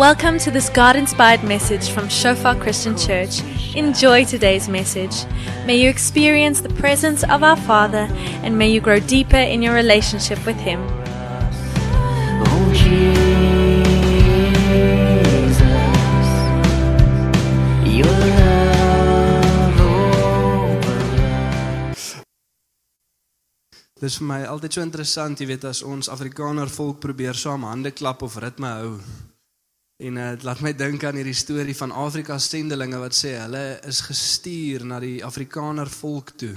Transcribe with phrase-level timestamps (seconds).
[0.00, 3.42] Welcome to this God inspired message from Shofar Christian Church.
[3.76, 5.26] Enjoy today's message.
[5.66, 8.08] May you experience the presence of our Father
[8.40, 10.80] and may you grow deeper in your relationship with Him.
[12.48, 13.10] Oh Jesus,
[17.84, 19.80] your love
[20.80, 21.04] overflows.
[24.00, 27.92] Dis vir my altyd so interessant, jy weet, as ons Afrikaner volk probeer saam hande
[27.92, 28.96] klap of ritme hou.
[30.00, 33.64] En uh, dit laat my dink aan hierdie storie van Afrika sendelinge wat sê hulle
[33.88, 36.54] is gestuur na die Afrikaner volk toe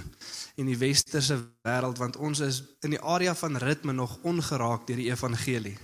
[0.55, 1.35] in die westerse
[1.67, 5.75] wêreld want ons is in die area van ritme nog ongeraak deur die evangelie.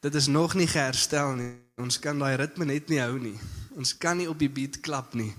[0.00, 1.52] Dit is nog nie geherstel nie.
[1.76, 3.36] Ons kan daai ritme net nie hou nie.
[3.76, 5.34] Ons kan nie op die beat klap nie.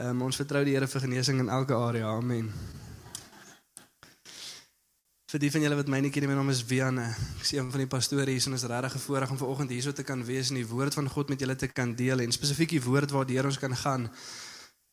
[0.00, 2.10] Um, ons vertrou die Here vir genesing in elke area.
[2.10, 2.50] Amen.
[5.30, 7.04] Vir die van julle wat my nie ken, my naam is Wiane.
[7.36, 9.92] Ek is een van die pastore hier en is regtig 'n voorreg om vanoggend hierso
[9.92, 12.70] te kan wees en die woord van God met julle te kan deel en spesifiek
[12.70, 14.10] die woord waardeur ons kan gaan.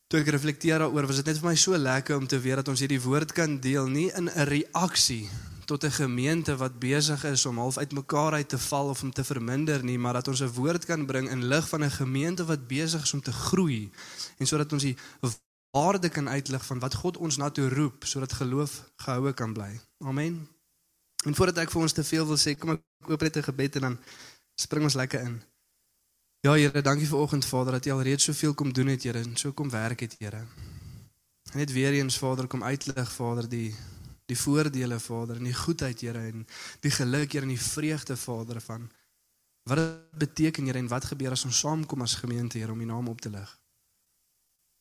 [0.08, 2.68] Toe ek reflekteer daaroor, was dit net vir my so lekker om te weet dat
[2.68, 5.28] ons hierdie woord kan deel nie in 'n reaksie
[5.66, 9.24] tot 'n gemeente wat besig is om half uitmekaar uit te val of om te
[9.24, 12.68] verminder nie, maar dat ons 'n woord kan bring in lig van 'n gemeente wat
[12.68, 13.90] besig is om te groei
[14.38, 14.98] en sodat ons die
[15.72, 19.80] waarde kan uitlig van wat God ons na toe roep sodat geloof gehoue kan bly.
[19.98, 20.48] Amen.
[21.26, 23.76] En voordat ek vir ons te veel wil sê, kom ek oop net 'n gebed
[23.76, 23.98] en dan
[24.56, 25.42] spring ons lekker in.
[26.46, 29.20] Ja Here, dankie vir oggend Vader dat U al reeds soveel kom doen het Here
[29.20, 30.46] en so kom werk het Here.
[31.54, 33.76] Net weer eens Vader kom uitlig Vader die
[34.28, 36.48] die voordele Vader en die goedheid Here en
[36.80, 38.92] die geluk Here en die vreugde Vader van
[39.64, 42.86] wat dit beteken Here en wat gebeur as ons saamkom as gemeente Here om U
[42.86, 43.60] naam op te lig.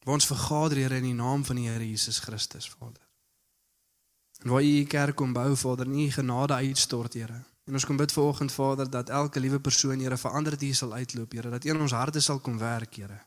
[0.07, 3.03] Waar ons vergader Here in die naam van die Here Jesus Christus Vader.
[4.43, 7.41] En waar U U kerk kom bou Vader, nie genade uitstort Here.
[7.67, 10.79] En ons kom bid vir oggend Vader dat elke liewe persoon Here verander dit hier
[10.79, 13.19] sal uitloop Here, dat in ons harte sal kom werk Here.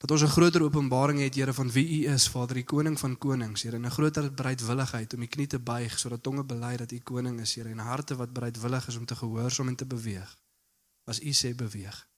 [0.00, 3.18] Dat ons 'n groter openbaring het Here van wie U is Vader, die koning van
[3.18, 6.92] konings Here, en 'n groter bereidwilligheid om die knie te buig sodat tonge bely dat
[6.92, 10.36] U koning is Here en harte wat bereidwillig is om te gehoorsaam en te beweeg.
[11.04, 12.13] As U sê beweeg.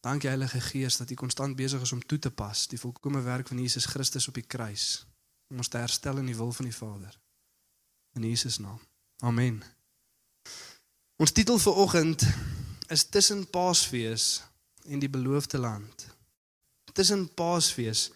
[0.00, 3.48] Dankie Heilige Gees dat U konstant besig is om toe te pas die volkomme werk
[3.48, 5.06] van Jesus Christus op die kruis
[5.50, 7.18] om ons te herstel in die wil van die Vader.
[8.14, 8.80] In Jesus naam.
[9.18, 9.62] Amen.
[11.20, 12.24] Ons titel vir oggend
[12.88, 14.42] is tussen Paasfees
[14.88, 16.06] en die beloofde land.
[16.92, 18.08] Tussen Paasfees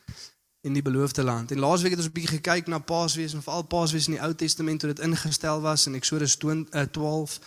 [0.65, 1.51] en die beloofde land.
[1.51, 4.35] En laasweek het ons 'n bietjie gekyk na Paasfees en veral Paasfees in die Ou
[4.35, 7.41] Testament hoe dit ingestel was in Eksodus 12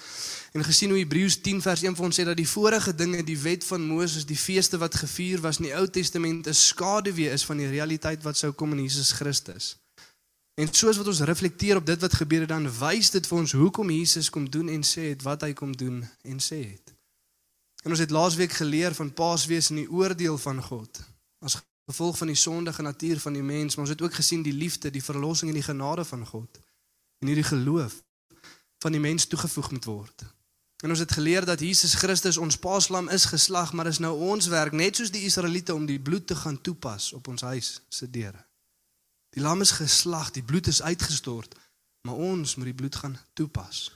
[0.51, 3.39] en gesien hoe Hebreërs 10 vers 1 vir ons sê dat die vorige dinge, die
[3.39, 7.45] wet van Moses, die feeste wat gevier was in die Ou Testament 'n skaduwee is
[7.45, 9.77] van die realiteit wat sou kom in Jesus Christus.
[10.61, 13.51] En soos wat ons reflekteer op dit wat gebeur het, dan wys dit vir ons
[13.51, 16.93] hoekom Jesus kom doen en sê het wat hy kom doen en sê het.
[17.83, 21.03] En ons het laasweek geleer van Paasfees en die oordeel van God
[21.45, 24.53] as gevolg van die sondige natuur van die mens, maar ons het ook gesien die
[24.53, 26.59] liefde, die verlossing en die genade van God
[27.19, 28.03] en hierdie geloof
[28.83, 30.25] van die mens toegevoeg moet word.
[30.83, 34.47] En ons het geleer dat Jesus Christus ons paaslam is geslag, maar is nou ons
[34.47, 38.09] werk net soos die Israeliete om die bloed te gaan toepas op ons huis se
[38.09, 38.43] deure.
[39.33, 41.55] Die lam is geslag, die bloed is uitgestort,
[42.01, 43.87] maar ons moet die bloed gaan toepas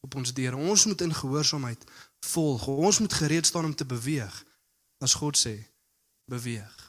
[0.00, 0.56] op ons deure.
[0.56, 1.84] Ons moet in gehoorsaamheid
[2.20, 2.66] volg.
[2.66, 4.44] Ons moet gereed staan om te beweeg
[4.98, 5.56] as God sê,
[6.30, 6.87] beweeg.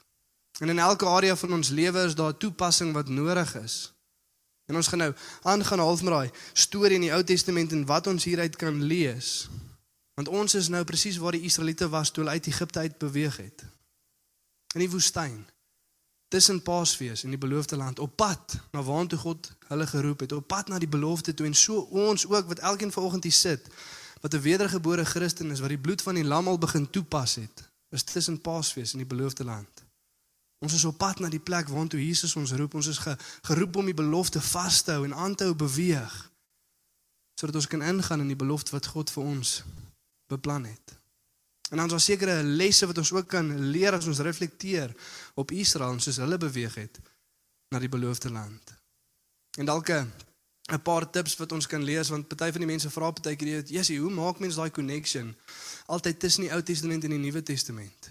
[0.60, 3.94] En in elke area van ons lewe is daar toepassing wat nodig is.
[4.66, 8.08] En ons gaan nou aangaan half met daai storie in die Ou Testament en wat
[8.08, 9.50] ons hieruit kan lees.
[10.14, 13.38] Want ons is nou presies waar die Israeliete was toe hulle uit Egipte uit beweeg
[13.38, 13.64] het.
[14.76, 15.48] In die woestyn.
[16.30, 20.48] Tussen Paasfees en die beloofde land op pad na waartoe God hulle geroep het, op
[20.48, 23.66] pad na die belofte toe en so ons ook wat elkeen vanoggend hier sit
[24.22, 27.70] wat 'n wedergebore Christen is wat die bloed van die lam al begin toepas het,
[27.90, 29.89] is tussen Paasfees en die beloofde land.
[30.60, 32.74] Ons is op pad na die plek waartoe Jesus ons roep.
[32.76, 33.16] Ons is ge,
[33.48, 36.26] geroep om die belofte vas te hou en aan te hou beweeg
[37.40, 39.62] sodat ons kan ingaan in die belofte wat God vir ons
[40.28, 41.00] beplan het.
[41.70, 44.92] En dan is daar sekere lesse wat ons ook kan leer as ons reflekteer
[45.40, 47.00] op Israel en soos hulle beweeg het
[47.72, 48.74] na die beloofde land.
[49.56, 53.12] En dalk 'n paar tips wat ons kan lees want party van die mense vra
[53.12, 55.36] partykeer, "Jessie, hoe maak mens daai connection
[55.86, 58.10] altyd tussen die Ou Testament en die Nuwe Testament?"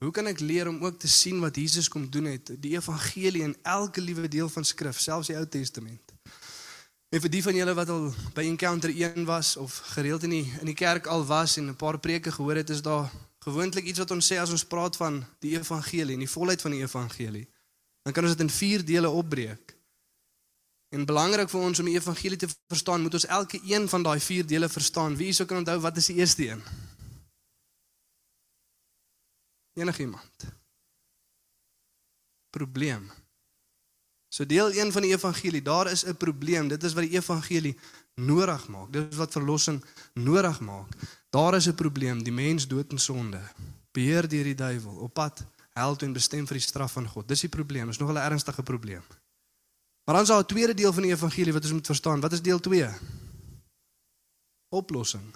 [0.00, 3.42] Hoe kan ek leer om ook te sien wat Jesus kom doen het, die evangelie
[3.44, 6.14] in elke liewe deel van skrif, selfs die Ou Testament?
[7.12, 10.46] En vir die van julle wat al by Encounter 1 was of gereeld in die
[10.62, 13.10] in die kerk al was en 'n paar preke gehoor het, is daar
[13.44, 16.70] gewoonlik iets wat ons sê as ons praat van die evangelie en die volheid van
[16.70, 17.48] die evangelie.
[18.02, 19.76] Dan kan ons dit in 4 dele opbreek.
[20.88, 24.20] En belangrik vir ons om die evangelie te verstaan, moet ons elke een van daai
[24.20, 25.16] 4 dele verstaan.
[25.16, 26.62] Wie sou kan onthou wat is die eerste een?
[29.72, 30.46] Enigiemand.
[32.50, 33.10] Probleem.
[34.28, 36.68] So deel 1 van die evangelie, daar is 'n probleem.
[36.68, 37.78] Dit is wat die evangelie
[38.14, 38.92] nodig maak.
[38.92, 39.84] Dit is wat verlossing
[40.14, 40.88] nodig maak.
[41.30, 43.40] Daar is 'n probleem, die mens dood in sonde.
[43.92, 47.28] Beheer deur die duiwel, op pad hel toe en bestem vir die straf van God.
[47.28, 49.02] Dis die probleem, is nog 'n ernstige probleem.
[50.04, 52.20] Maar dan is daar 'n tweede deel van die evangelie wat ons moet verstaan.
[52.20, 52.88] Wat is deel 2?
[54.68, 55.34] Oplossing.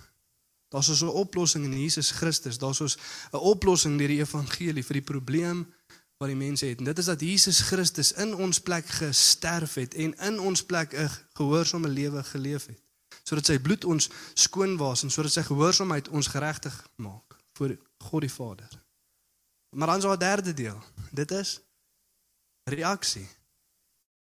[0.74, 2.58] Daar's so 'n oplossing in Jesus Christus.
[2.58, 2.86] Daar's so
[3.32, 5.72] 'n oplossing deur die evangelie vir die probleem
[6.18, 6.78] wat die mense het.
[6.78, 10.92] En dit is dat Jesus Christus in ons plek gesterf het en in ons plek
[10.92, 12.80] 'n gehoorsame lewe geleef het.
[13.22, 18.20] Sodat sy bloed ons skoon was en sodat sy gehoorsaamheid ons geregtig maak voor God
[18.20, 18.68] die Vader.
[19.70, 20.82] Maar dan is daar 'n derde deel.
[21.10, 21.60] Dit is
[22.64, 23.28] reaksie.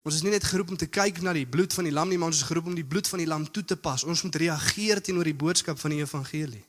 [0.06, 2.18] Ons is nie net geroep om te kyk na die bloed van die lam nie,
[2.20, 4.04] maar ons is geroep om die bloed van die lam toe te pas.
[4.06, 6.62] Ons moet reageer teenoor die boodskap van die evangelie.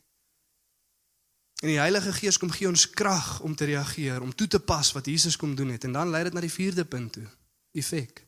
[1.62, 4.89] En die Heilige Gees kom gee ons krag om te reageer, om toe te pas
[4.94, 5.86] wat Jesus kom doen het.
[5.86, 7.28] En dan lei dit na die vierde punt toe.
[7.78, 8.24] Effek.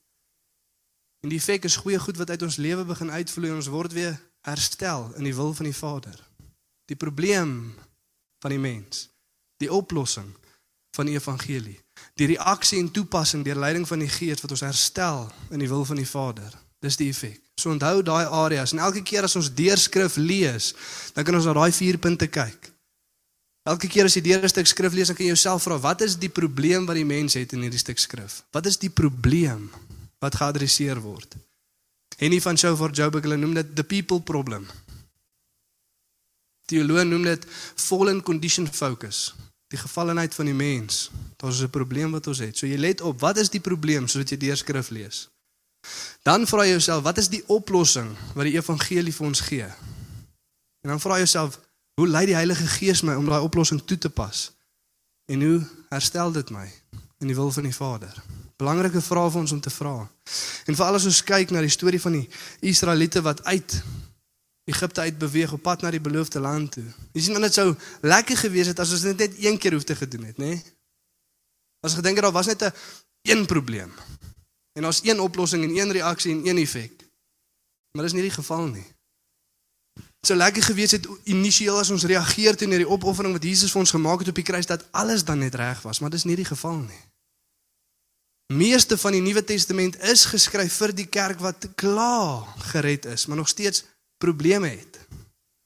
[1.25, 3.93] En die effek is goeie goed wat uit ons lewe begin uitvloei en ons word
[3.97, 4.13] weer
[4.45, 6.21] herstel in die wil van die Vader.
[6.85, 7.73] Die probleem
[8.45, 9.07] van die mens,
[9.57, 10.29] die oplossing
[10.95, 11.77] van die evangelie,
[12.19, 15.85] die reaksie en toepassing deur leiding van die Gees wat ons herstel in die wil
[15.85, 16.55] van die Vader.
[16.79, 17.41] Dis die effek.
[17.59, 20.73] So onthou daai areas en elke keer as ons deurskrif lees,
[21.13, 22.71] dan kan ons na daai vier punte kyk.
[23.67, 26.01] Elke keer as jy deur 'n stuk skrif lees, dan kan jy jouself vra, wat
[26.01, 28.43] is die probleem wat die mens het in hierdie stuk skrif?
[28.51, 29.69] Wat is die probleem
[30.19, 31.35] wat geadresseer word?
[32.17, 34.67] Henny van Shofar Joburg hulle noem dit the people problem.
[36.65, 37.45] Teoloë noem dit
[37.75, 39.35] fallen condition focus,
[39.69, 41.09] die gevallenheid van die mens.
[41.37, 42.57] Daar's 'n probleem wat ons het.
[42.57, 45.29] So jy let op, wat is die probleem soos jy deur skrif lees?
[46.23, 49.67] Dan vra jy jouself, wat is die oplossing wat die evangelie vir ons gee?
[50.81, 51.59] En dan vra jy jouself,
[51.99, 54.45] Hoe lei die Heilige Gees my om daai oplossing toe te pas?
[55.27, 55.57] En hoe
[55.89, 56.63] herstel dit my
[57.19, 58.13] in die wil van die Vader?
[58.55, 60.07] Belangrike vrae vir ons om te vra.
[60.63, 62.23] En veral as ons kyk na die storie van die
[62.71, 63.75] Israeliete wat uit
[64.69, 66.85] Egipte uit beweeg op pad na die beloofde land toe.
[67.13, 69.95] Jy sien dit sou lekker gewees het as ons dit net een keer hoef te
[69.97, 70.53] gedoen het, nê?
[70.53, 70.63] Nee?
[71.85, 72.73] As gedink het daar was net 'n
[73.21, 73.91] een probleem.
[74.73, 76.91] En daar's een oplossing en een reaksie en een effek.
[77.91, 78.85] Maar dis nie die geval nie
[80.21, 83.95] so lekker gewees het initieel as ons reageer teenoor die opoffering wat Jesus vir ons
[83.95, 86.47] gemaak het op die kruis dat alles dan net reg was, maar dis nie die
[86.47, 87.03] geval nie.
[88.53, 93.37] Meeste van die Nuwe Testament is geskryf vir die kerk wat klaar gered is, maar
[93.37, 93.85] nog steeds
[94.19, 94.99] probleme het.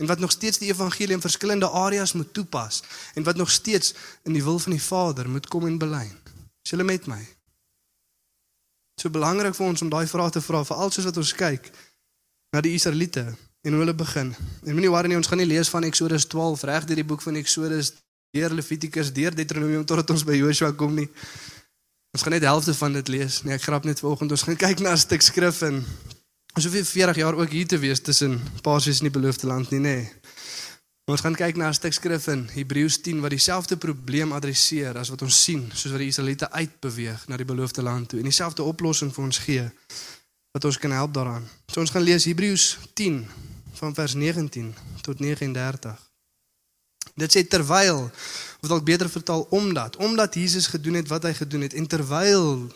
[0.01, 2.83] En wat nog steeds die evangelie in verskillende areas moet toepas
[3.13, 6.17] en wat nog steeds in die wil van die Vader moet kom en belyn.
[6.63, 7.21] Is julle met my?
[9.01, 11.69] So belangrik vir ons om daai vrae te vra, veral soos wat ons kyk
[12.53, 13.25] na die Israeliete
[13.63, 14.33] en hoe hulle begin.
[14.63, 17.23] En moenie worry nie, ons gaan nie lees van Eksodus 12 reg deur die boek
[17.25, 17.94] van Eksodus
[18.33, 21.07] deur Levitikus deur Deuteronomium totdat ons by Joshua kom nie.
[22.13, 23.41] Ons gaan net helfte van dit lees.
[23.45, 24.35] Nee, ek grap net vanoggend.
[24.35, 25.81] Ons gaan kyk na 'n stuk skrif en
[26.53, 29.79] ons hoef 40 jaar ook hier te wees tussen Paasies in die beloofde land nie,
[29.79, 29.95] nê.
[30.01, 30.12] Nee.
[31.03, 35.10] Ons gaan kyk na 'n stuk skrif in Hebreërs 10 wat dieselfde probleem adresseer as
[35.10, 38.63] wat ons sien soos wat die Israeliete uitbeweeg na die beloofde land toe en dieselfde
[38.63, 39.72] oplossing vir ons gee
[40.51, 41.50] wat ons kan help daaraan.
[41.67, 43.27] So ons gaan lees Hebreërs 10
[43.74, 46.00] van vers 19 tot 39.
[47.15, 48.12] Dit sê terwyl
[48.62, 52.72] of dalk beter vertaal omdat omdat Jesus gedoen het wat hy gedoen het en terwyl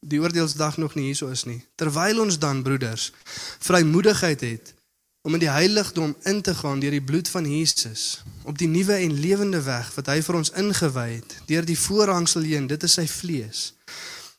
[0.00, 1.64] die oordeelsdag nog nie hierso is nie.
[1.74, 3.12] Terwyl ons dan broeders
[3.58, 4.74] vrymoedigheid het
[5.22, 8.94] om in die heiligdom in te gaan deur die bloed van Jesus op die nuwe
[8.94, 12.94] en lewende weg wat hy vir ons ingewy het deur die voorhangsel heen dit is
[13.00, 13.72] sy vlees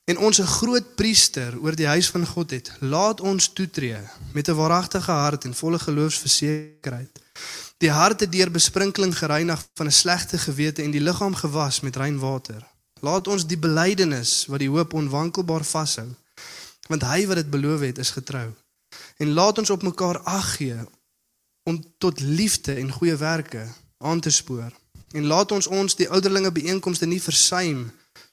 [0.08, 4.00] en ons 'n groot priester oor die huis van God het, laat ons toetree
[4.34, 7.12] met 'n waaragtige hart en volle geloofsversekerheid.
[7.78, 11.96] Die hart het deur besprinkeling gereinig van 'n slegte gewete en die liggaam gewas met
[11.96, 12.64] rein water.
[13.02, 16.08] Laat ons die belydenis wat die hoop onwankelbaar vashou,
[16.88, 18.50] want hy wat dit beloof het, is getrou.
[19.18, 20.78] En laat ons op mekaar ag gee
[21.68, 24.72] om tot liefde en goeie werke aan te spoor.
[25.12, 27.88] En laat ons ons die ouderlinge byeenkomste nie versuim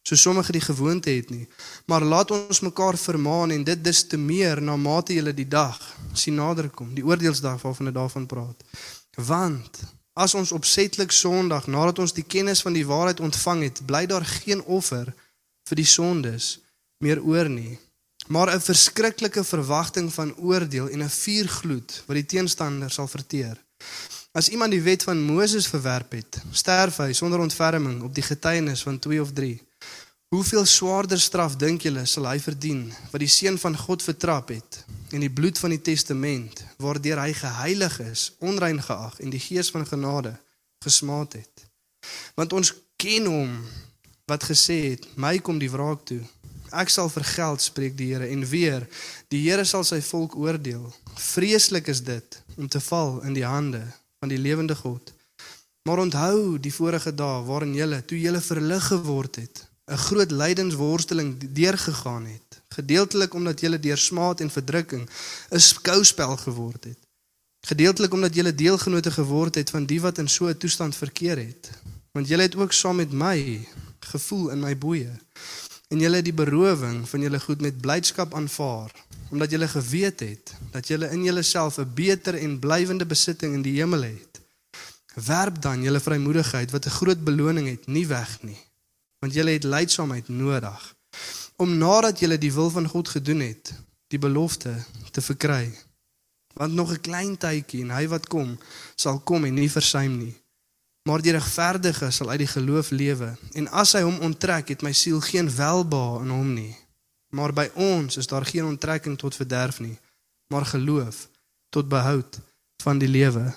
[0.04, 1.46] so sommige die gewoonte het nie.
[1.86, 5.80] Maar laat ons mekaar vermaan en dit dis te meer na mate julle die dag
[6.12, 8.64] sien naderkom, die oordeelsdag waarvan dit daarvan praat.
[9.16, 9.80] Want
[10.14, 14.24] as ons opsetlik Sondag nadat ons die kennis van die waarheid ontvang het, bly daar
[14.24, 15.10] geen offer
[15.68, 16.58] vir die sondes
[17.02, 17.78] meer oor nie,
[18.28, 23.58] maar 'n verskriklike verwagting van oordeel en 'n vuurgloed wat die teenstander sal verteer.
[24.32, 28.82] As iemand die wet van Moses verwerp het, sterf hy sonder ontferming op die getuienis
[28.82, 29.62] van 2 of 3.
[30.28, 34.84] Hoeveel swaarder straf dink julle sal hy verdien wat die seun van God vertrap het
[35.14, 39.70] en die bloed van die testament waardeur hy geheilig is, onrein geag en die gees
[39.70, 40.34] van genade
[40.82, 41.66] gesmaad het?
[42.34, 43.52] Want ons ken hom
[44.26, 46.20] wat gesê het, "My kom die wraak toe.
[46.72, 48.88] Ek sal vergeld," spreek die Here en weer,
[49.28, 53.82] "Die Here sal sy volk oordeel." Vreeslik is dit om te val in die hande
[54.18, 55.12] van die lewende God.
[55.82, 61.52] Maar onthou die vorige dae waarin julle toe julle verlig geword het, 'n groot lydensworsteling
[61.52, 65.08] deurgegaan het, gedeeltelik omdat julle deur smaad en verdrukking
[65.50, 66.98] 'n skouspel geword het.
[67.66, 71.70] Gedeeltelik omdat julle deelgenote geword het van die wat in so 'n toestand verkeer het.
[72.12, 75.12] Want julle het ook saam met my gevoel in my boeye.
[75.88, 78.92] En julle het die berowing van julle goed met blydskap aanvaar,
[79.30, 83.76] omdat julle geweet het dat julle in julleself 'n beter en blywende besitting in die
[83.80, 84.40] hemel het.
[85.14, 88.58] Werp dan julle vrymoedigheid wat 'n groot beloning het, nie weg nie.
[89.24, 90.82] Want julle het lydsaamheid nodig
[91.56, 93.72] om nadat julle die wil van God gedoen het,
[94.12, 94.74] die belofte
[95.16, 95.72] te verkry
[96.54, 98.58] want nog 'n klein tydjie en hy wat kom
[98.94, 100.36] sal kom en nie versuim nie.
[101.08, 104.92] Maar die regverdige sal uit die geloof lewe en as hy hom onttrek het my
[104.92, 106.76] siel geen welbehae in hom nie.
[107.30, 109.98] Maar by ons is daar geen onttrekking tot verderf nie,
[110.52, 111.28] maar geloof
[111.68, 112.38] tot behoud
[112.82, 113.54] van die lewe.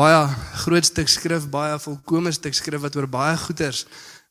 [0.00, 0.20] Baie
[0.64, 3.84] groot stuk skrif, baie volkomme stuk skrif wat oor baie goeters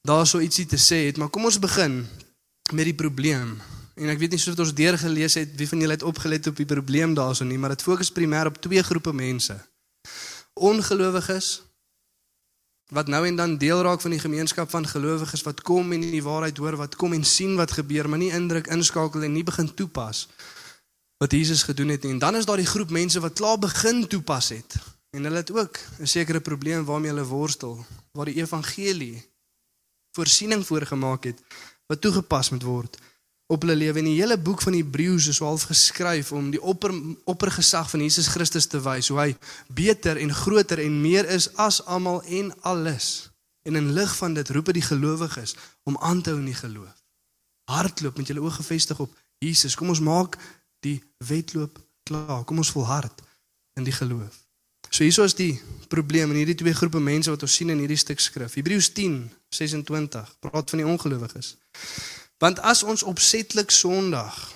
[0.07, 2.01] daarso ietsie te sê het, maar kom ons begin
[2.73, 3.59] met die probleem
[3.99, 6.59] En ek weet nie of ons deur gelees het wie van julle het opgelet op
[6.59, 9.57] die probleem daarso nie, maar dit fokus primêr op twee groepe mense.
[10.55, 11.49] Ongelowiges
[12.95, 16.23] wat nou en dan deel raak van die gemeenskap van gelowiges wat kom en die
[16.23, 19.67] waarheid hoor, wat kom en sien wat gebeur, maar nie indruk inskakel en nie begin
[19.67, 20.27] toepas
[21.19, 22.15] wat Jesus gedoen het nie.
[22.15, 24.79] En dan is daar die groep mense wat klaar begin toepas het.
[25.09, 29.25] En hulle het ook 'n sekere probleem waarmee hulle worstel, waar die evangelie
[30.11, 31.41] voorsiening voorgemaak het
[31.85, 32.97] wat toegepas moet word
[33.49, 36.93] op hulle lewe en die hele boek van Hebreëus is half geskryf om die opper
[37.25, 39.29] oppergesag van Jesus Christus te wys hoe hy
[39.73, 43.29] beter en groter en meer is as almal en alles.
[43.65, 45.55] En in lig van dit roep dit die gelowiges
[45.89, 46.93] om aan te hou in die geloof.
[47.73, 49.75] Hardloop met julle oë gefestig op Jesus.
[49.75, 50.37] Kom ons maak
[50.85, 52.45] die wedloop klaar.
[52.45, 53.25] Kom ons volhard
[53.81, 54.38] in die geloof.
[54.89, 57.99] So hieso is die probleem in hierdie twee groepe mense wat ons sien in hierdie
[57.99, 58.55] stuk skrif.
[58.57, 61.55] Hebreëus 10:26 praat van die ongelowiges.
[62.37, 64.53] Want as ons opsetlik Sondag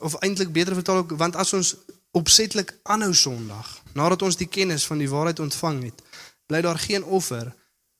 [0.00, 1.76] of eintlik beter vertaal ook want as ons
[2.10, 6.02] opsetlik aanhou Sondag nadat ons die kennis van die waarheid ontvang het,
[6.46, 7.52] bly daar geen offer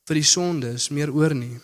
[0.05, 1.59] vir die sondes meer oor nie.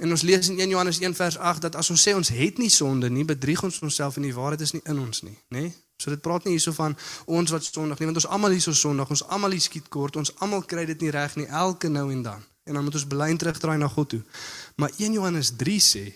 [0.00, 2.58] En ons lees in 1 Johannes 1 vers 8 dat as ons sê ons het
[2.58, 5.60] nie sonde nie, bedrieg ons onsself en die waarheid is nie in ons nie, nê?
[5.60, 5.72] Nee?
[6.00, 9.10] So dit praat nie hierso van ons wat sondig nie, want ons almal hierso sondig,
[9.10, 12.22] ons almal hier skiet kort, ons almal kry dit nie reg nie elke nou en
[12.22, 12.48] dan.
[12.64, 14.22] En dan moet ons bely terugdraai na God toe.
[14.76, 16.06] Maar 1 Johannes 3 sê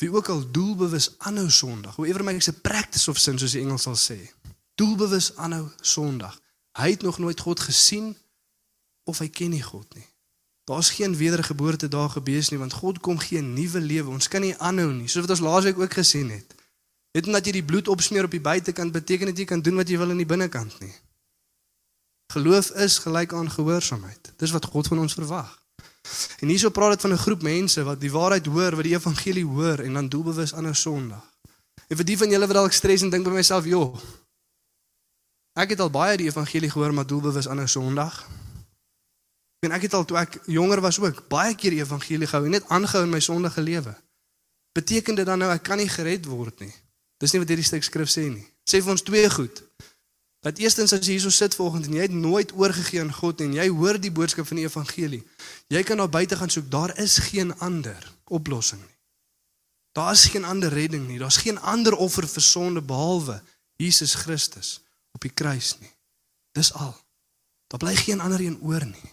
[0.00, 1.96] Wie ook al doelbewus aanhou Sondag.
[1.96, 4.32] Hoever my is 'n practice of sin soos die Engels sal sê.
[4.74, 6.40] Doelbewus aanhou Sondag.
[6.72, 8.16] Hy het nog nooit God gesien
[9.04, 10.06] of hy ken nie God nie.
[10.64, 14.10] Daar's geen wedergeboorte daar gebees nie want God kom gee 'n nuwe lewe.
[14.10, 15.08] Ons kan nie aanhou nie.
[15.08, 16.54] Soos wat ons laasweek ook gesien het.
[17.12, 19.88] Net omdat jy die bloed opsmeer op die buitekant beteken dit jy kan doen wat
[19.88, 20.92] jy wil in die binnekant nie.
[22.30, 24.32] Geloof is gelyk aan gehoorsaamheid.
[24.38, 25.50] Dis wat God van ons verwag.
[26.40, 29.44] En hierso praat dit van 'n groep mense wat die waarheid hoor, wat die evangelie
[29.44, 31.26] hoor en dan doelbewus aan 'n Sondag.
[31.88, 34.00] En vir die van julle wat dalk stres en dink by myself, "Jo,
[35.54, 38.28] ek het al baie die evangelie gehoor, maar doelbewus aan 'n Sondag."
[39.60, 42.50] En ek het al toe ek jonger was ook baie keer die evangelie gehou en
[42.50, 43.96] net aangehou in my sondige lewe.
[44.72, 46.74] Beteken dit dan nou ek kan nie gered word nie?
[47.20, 48.46] Dis nie wat hierdie stuk skrif sê nie.
[48.68, 49.62] Sê vir ons twee goed.
[50.40, 53.52] Dat eerstens as jy hierso sit vanoggend en jy het nooit oorgegee aan God en
[53.58, 55.20] jy hoor die boodskap van die evangelie.
[55.68, 58.00] Jy kan daar buite gaan soek, daar is geen ander
[58.32, 58.96] oplossing nie.
[59.92, 61.18] Daar is geen ander redding nie.
[61.18, 63.40] Daar's geen ander offer vir sonde behalwe
[63.76, 64.78] Jesus Christus
[65.12, 65.92] op die kruis nie.
[66.56, 66.94] Dis al.
[67.66, 69.10] Daar bly geen ander een oor nie.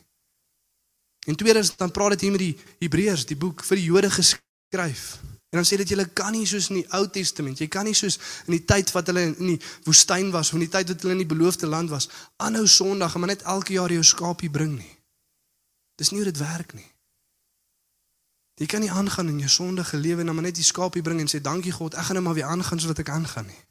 [1.28, 5.18] En tweedens dan praat dit hier met die Hebreërs, die boek vir die Jode geskryf.
[5.50, 7.96] En dan sê dit jy kan nie soos in die Ou Testament, jy kan nie
[7.96, 11.06] soos in die tyd wat hulle in die woestyn was, of in die tyd wat
[11.06, 12.10] hulle in die beloofde land was,
[12.44, 14.94] aanhou Sondag en maar net elke jaar jou skaapie bring nie.
[15.98, 16.90] Dis nie hoe dit werk nie.
[18.58, 21.22] Jy kan nie aangaan in jou sondige lewe en dan maar net die skaapie bring
[21.22, 23.64] en sê dankie God, ek gaan nou maar weer aangaan soos wat ek aangaan nie.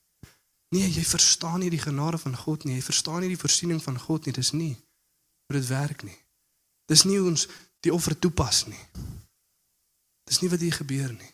[0.74, 3.98] Nee, jy verstaan nie die genade van God nie, jy verstaan nie die voorsiening van
[4.00, 4.74] God nie, dis nie
[5.46, 6.16] hoe dit werk nie.
[6.90, 7.46] Dis nie hoe ons
[7.82, 8.82] die offer toepas nie.
[10.26, 11.32] Dis nie wat hier gebeur nie.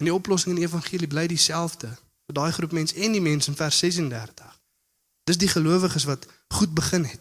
[0.00, 1.90] En die oplossing in die evangelie bly dieselfde
[2.26, 4.54] vir daai groep mense en die mense in vers 36.
[5.28, 6.24] Dis die gelowiges wat
[6.56, 7.20] goed begin het.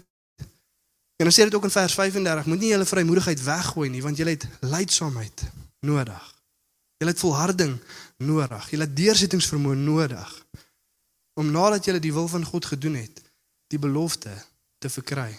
[1.19, 4.17] En dan sê dit ook in vers 35, moet nie julle vrymoedigheid weggooi nie, want
[4.17, 5.43] julle het lydsaamheid
[5.83, 6.29] nodig.
[6.97, 7.75] Julle het volharding
[8.17, 8.69] nodig.
[8.69, 10.31] Julle het deursettingsvermoë nodig
[11.39, 13.21] om nadat julle die wil van God gedoen het,
[13.67, 14.31] die belofte
[14.77, 15.31] te verkry.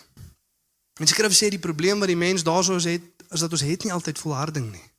[1.00, 3.92] En skrif sê die probleem wat die mens daarso het is dat ons het nie
[3.92, 4.89] altyd volharding nie.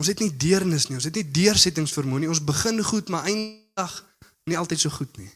[0.00, 2.30] Ons het nie deernis nie, ons het nie deursettingsvermoë nie.
[2.32, 3.94] Ons begin goed, maar eindig
[4.50, 5.30] nie altyd so goed nie.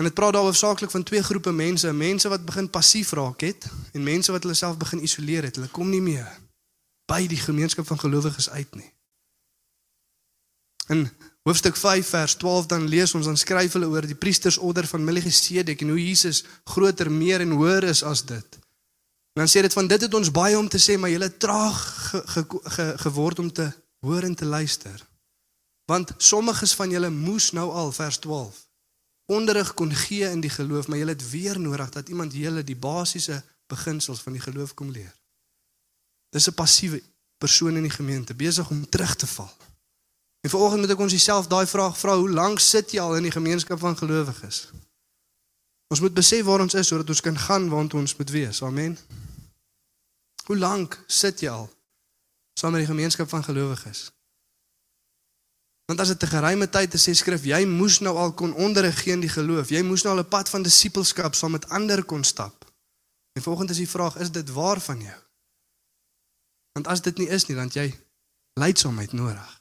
[0.00, 3.66] En dit praat daar hoofsaaklik van twee groepe mense, mense wat begin passief raak het
[3.92, 5.58] en mense wat hulle self begin isoleer het.
[5.60, 6.30] Hulle kom nie meer
[7.10, 8.88] by die gemeenskap van gelowiges uit nie.
[10.88, 11.04] In
[11.42, 15.84] hoofstuk 5 vers 12 dan lees ons dan skryf hulle oor die priestersorder van Melchisedek
[15.84, 18.58] en hoe Jesus groter, meer en hoër is as dit.
[19.32, 21.78] En dan sê dit van dit het ons baie om te sê, maar julle traag
[22.10, 23.70] ge, ge, ge, geword om te
[24.00, 25.06] hoor en te luister.
[25.84, 28.68] Want sommiges van julle moes nou al vers 12
[29.30, 32.76] onderrig kon gee in die geloof, maar julle het weer nodig dat iemand julle die
[32.76, 35.14] basiese beginsels van die geloof kom leer.
[36.34, 37.02] Dis 'n passiewe
[37.38, 39.52] persoon in die gemeente besig om terug te val.
[40.40, 43.22] En vanoggend moet ek ons self daai vraag vra, hoe lank sit jy al in
[43.22, 44.68] die gemeenskap van gelowiges?
[45.90, 48.62] Ons moet besef waar ons is sodat ons kan gaan waar ons moet wees.
[48.62, 48.94] Amen.
[50.46, 51.68] Hoe lank sit jy al
[52.58, 54.10] saam met die gemeenskap van gelowiges?
[55.90, 59.02] Want as dit 'n geruime tyd is, sê skrif, jy moes nou al kon onderrig
[59.02, 59.68] gee in die geloof.
[59.68, 62.72] Jy moes nou al 'n pad van disippelskap saam met ander kon stap.
[63.32, 65.20] En volgens is die vraag, is dit waar van jou?
[66.72, 67.98] Want as dit nie is nie, dan jy
[68.54, 69.58] leidsaamheid nodig.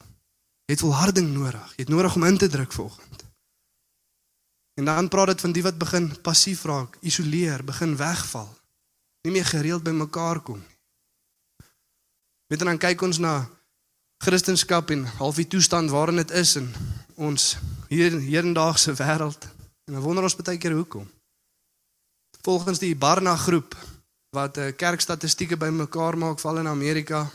[0.65, 1.69] Jy het volharding nodig.
[1.75, 3.28] Jy het nodig om in te druk vanoggend.
[4.79, 8.47] En dan praat dit van die wat begin passief raak, isoleer, begin wegval.
[9.27, 10.75] Nie meer gereeld by mekaar kom nie.
[12.47, 13.33] Weet dan kyk ons na
[14.23, 16.71] Christendom en halfie toestand waarin dit is in
[17.15, 17.57] ons
[17.91, 19.49] hier hierdaagse wêreld.
[19.85, 21.11] En dan wonder ons baie keer hoekom.
[22.41, 23.75] Volgens die Barna groep
[24.31, 27.29] wat 'n kerkstatistieke bymekaar maak val in Amerika.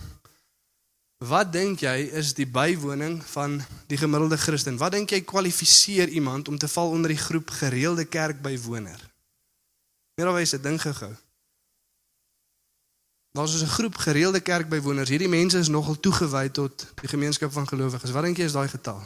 [1.19, 4.77] Wat dink jy is die bywoning van die gemiddelde Christen?
[4.77, 9.13] Wat dink jy kwalifiseer iemand om te val onder die groep gereelde kerkbywoner?
[10.15, 11.15] Meerderwys 'n ding gehou.
[13.35, 15.09] Daar's 'n groep gereelde kerkbywoners.
[15.09, 18.11] Hierdie mense is nogal toegewy tot die gemeenskap van gelowiges.
[18.11, 19.03] Wat dink jy is daai getal?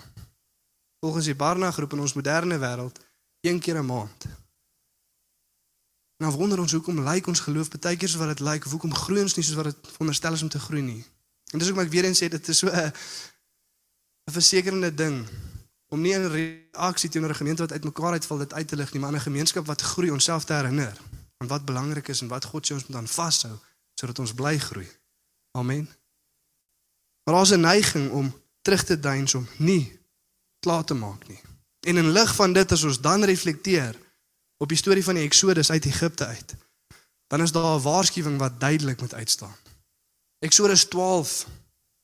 [1.01, 3.01] Volgens die Barna groep in ons moderne wêreld,
[3.41, 4.27] een keer 'n maand.
[6.17, 9.23] Nou wonder ons hoekom lyk ons geloof baie keer so wat dit lyk, hoekom groei
[9.23, 11.05] ons nie soos wat dit veronderstel is om te groei nie.
[11.51, 12.93] En dis maar ek weer eens sê dit is so 'n
[14.29, 15.27] 'n versekerende ding
[15.89, 19.01] om nie 'n reaksie teenoor 'n gemeente wat uitmekaar uitval dit uit te lig nie,
[19.01, 20.97] maar 'n gemeenskap wat groei, onsself te herinner
[21.37, 23.59] aan wat belangrik is en wat God sê ons moet aan vashou
[23.95, 24.89] sodat ons bly groei.
[25.51, 25.89] Amen.
[27.25, 30.01] Maar daar's 'n neiging om terug te deins om nie
[30.61, 31.41] klaar te maak nie.
[31.81, 33.97] En in lig van dit as ons dan reflekteer
[34.57, 36.55] op die storie van die Exodus uit Egipte uit,
[37.27, 39.57] dan is daar 'n waarskuwing wat duidelik moet uitstaan.
[40.39, 41.47] Exodus 12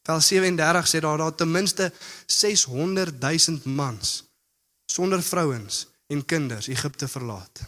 [0.04, 1.92] vers 37 sê daar daar ten minste
[2.26, 4.24] 600 000 mans
[4.90, 7.60] sonder vrouens en kinders Egipte verlaat.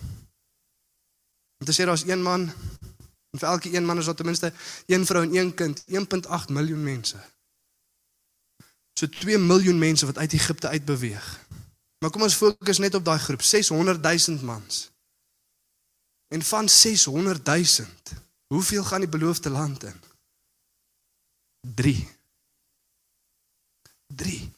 [1.59, 2.53] Om te sê daar's een man
[3.37, 4.53] En vir elke een man is daar ten minste
[4.87, 7.17] een vrou en een kind, 1.8 miljoen mense.
[8.99, 11.47] So 2 miljoen mense wat uit Egipte uit beweeg.
[11.99, 14.91] Maar kom ons fokus net op daai groep, 600 000 mans.
[16.33, 17.89] En van 600 000,
[18.47, 20.01] hoeveel gaan die beloofde land in?
[21.75, 22.09] 3.
[24.07, 24.53] 3.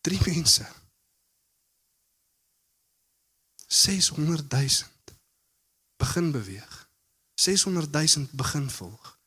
[0.00, 0.68] 3 mense.
[3.66, 4.68] 600 000
[5.96, 6.88] begin beweeg.
[7.34, 9.18] 600 000 begin volg.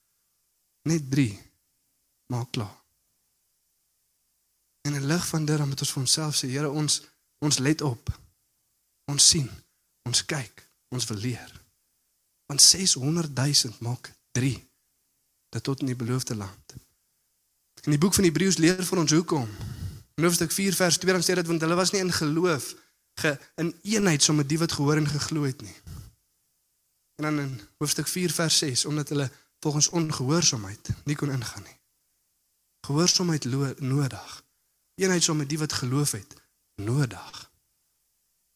[0.82, 1.42] Net 3
[2.26, 2.82] maak klaar.
[4.82, 7.02] En in lig van dit dan moet ons vir onsself sê, Here, ons
[7.40, 8.10] ons let op.
[9.12, 9.50] Ons sien,
[10.08, 10.64] ons kyk,
[10.96, 11.52] ons wil leer.
[12.48, 14.56] Want 600 000 maak 3
[15.50, 16.76] dat tot in die beloofde land.
[17.84, 19.50] In die boek van Hebreërs leer vir ons hoekom.
[20.16, 22.70] In hoofstuk 4 vers 2 dan sê dit want hulle was nie in geloof
[23.20, 25.76] ge in eenheid saam met die wat gehoor en geglo het nie.
[27.20, 29.28] En dan in hoofstuk 4 vers 6 omdat hulle
[29.60, 31.80] volgens ongehoorsaamheid nie kon ingaan nie.
[32.88, 33.46] Gehoorsaamheid
[33.80, 34.32] nodig.
[34.96, 36.40] Eenheid saam met die wat geloof het
[36.76, 37.52] nodig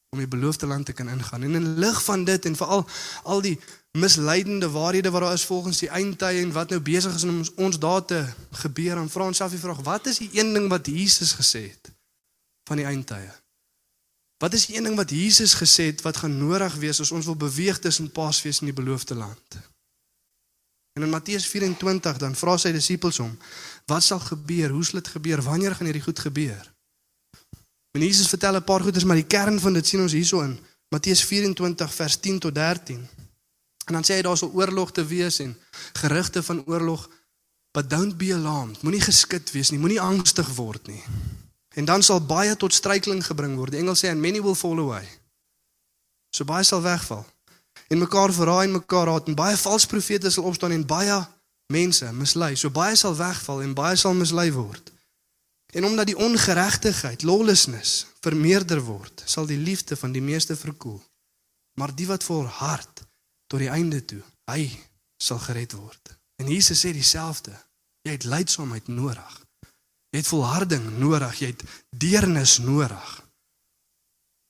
[0.09, 1.43] om die beloofde land te kan ingaan.
[1.43, 2.87] En in lig van dit en veral
[3.23, 3.59] al die
[3.99, 7.53] misleidende waarhede wat daar is volgens die eindtye en wat nou besig is om ons,
[7.53, 8.21] ons daar te
[8.63, 11.67] gebeur, aan vra ons self die vraag: Wat is die een ding wat Jesus gesê
[11.69, 11.91] het
[12.69, 13.33] van die eindtye?
[14.37, 17.25] Wat is die een ding wat Jesus gesê het wat gaan nodig wees as ons
[17.25, 19.57] wil beweeg tussen Paasfees en die beloofde land?
[20.97, 23.37] En in Matteus 24 dan vra sy disippels hom:
[23.85, 24.69] "Wat sal gebeur?
[24.69, 25.41] Hoe sal dit gebeur?
[25.41, 26.73] Wanneer gaan hierdie goed gebeur?"
[27.91, 30.59] En Jesus vertel 'n paar goeders, maar die kern van dit sien ons hierso in
[30.89, 33.07] Matteus 24 vers 10 tot 13.
[33.87, 35.55] En dan sê hy daar sal oorlog te wees en
[36.01, 37.07] gerugte van oorlog,
[37.71, 38.81] but don't be alarmed.
[38.83, 41.03] Moenie geskit wees nie, moenie angstig word nie.
[41.77, 43.71] En dan sal baie tot struikeling gebring word.
[43.75, 45.07] Die engel sê and many will fall away.
[46.35, 47.25] So baie sal wegval.
[47.87, 51.17] en mekaar verraai en mekaar haat en baie valse profete sal opstaan en baie
[51.73, 52.55] mense mislei.
[52.55, 54.91] So baie sal wegval en baie sal mislei word.
[55.75, 61.01] En omdat die ongeregtigheid, lawlessness vermeerder word, sal die liefde van die meeste verkoel.
[61.79, 63.03] Maar die wat volhard
[63.47, 64.69] tot die einde toe, hy
[65.23, 66.17] sal gered word.
[66.37, 67.55] En Jesus sê dieselfde.
[68.05, 69.33] Jy het lydsaamheid nodig.
[70.13, 73.07] Jy het volharding nodig, jy het deernis nodig.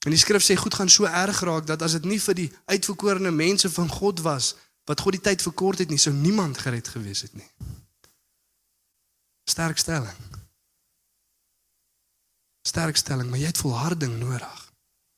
[0.05, 2.51] En die skrif sê goed gaan so erg raak dat as dit nie vir die
[2.69, 4.53] uitverkorene mense van God was
[4.88, 7.47] wat God die tyd verkort het nie, sou niemand gered gewees het nie.
[9.49, 10.21] Sterk stelling.
[12.67, 14.62] Sterk stelling, maar jy het volharding nodig.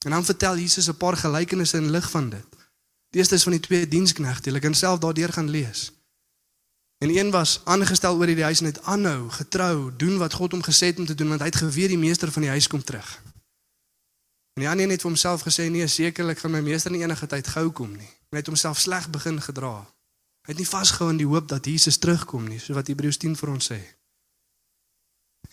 [0.06, 2.49] En dan vertel Jesus 'n paar gelykenisse in lig van dit.
[3.10, 4.52] Die eerste is van die twee diensknegte.
[4.52, 5.90] Jy kan self daardeur gaan lees.
[7.00, 10.64] En een was aangestel oor die huis en het aanhou getrou doen wat God hom
[10.64, 12.84] gesê het om te doen want hy het geweet die meester van die huis kom
[12.84, 13.22] terug.
[14.54, 17.28] En die ander een het vir homself gesê nee sekerlik gaan my meester nie enige
[17.32, 18.10] tyd gou kom nie.
[18.30, 19.88] Hy het homself sleg begin gedra.
[20.44, 23.40] Hy het nie vasgehou aan die hoop dat Jesus terugkom nie, so wat Hebreërs 10
[23.40, 23.80] vir ons sê.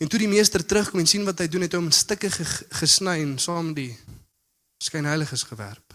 [0.03, 2.31] En toe die meester terugkom en sien wat hy doen, het hy hom in stukke
[2.81, 3.93] gesny en saam die
[4.83, 5.86] skynheiliges gewerp.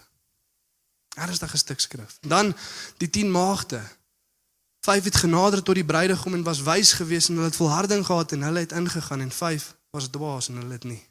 [1.14, 2.16] Ernstige stuk skrif.
[2.20, 2.56] Dan
[2.96, 3.82] die 10 maagde
[4.82, 8.32] Vyf het genader tot die bruidegom en was wys geweest en hulle het volharding gehad
[8.32, 11.02] en hulle het ingegaan en vyf was dwaas en hulle het nie.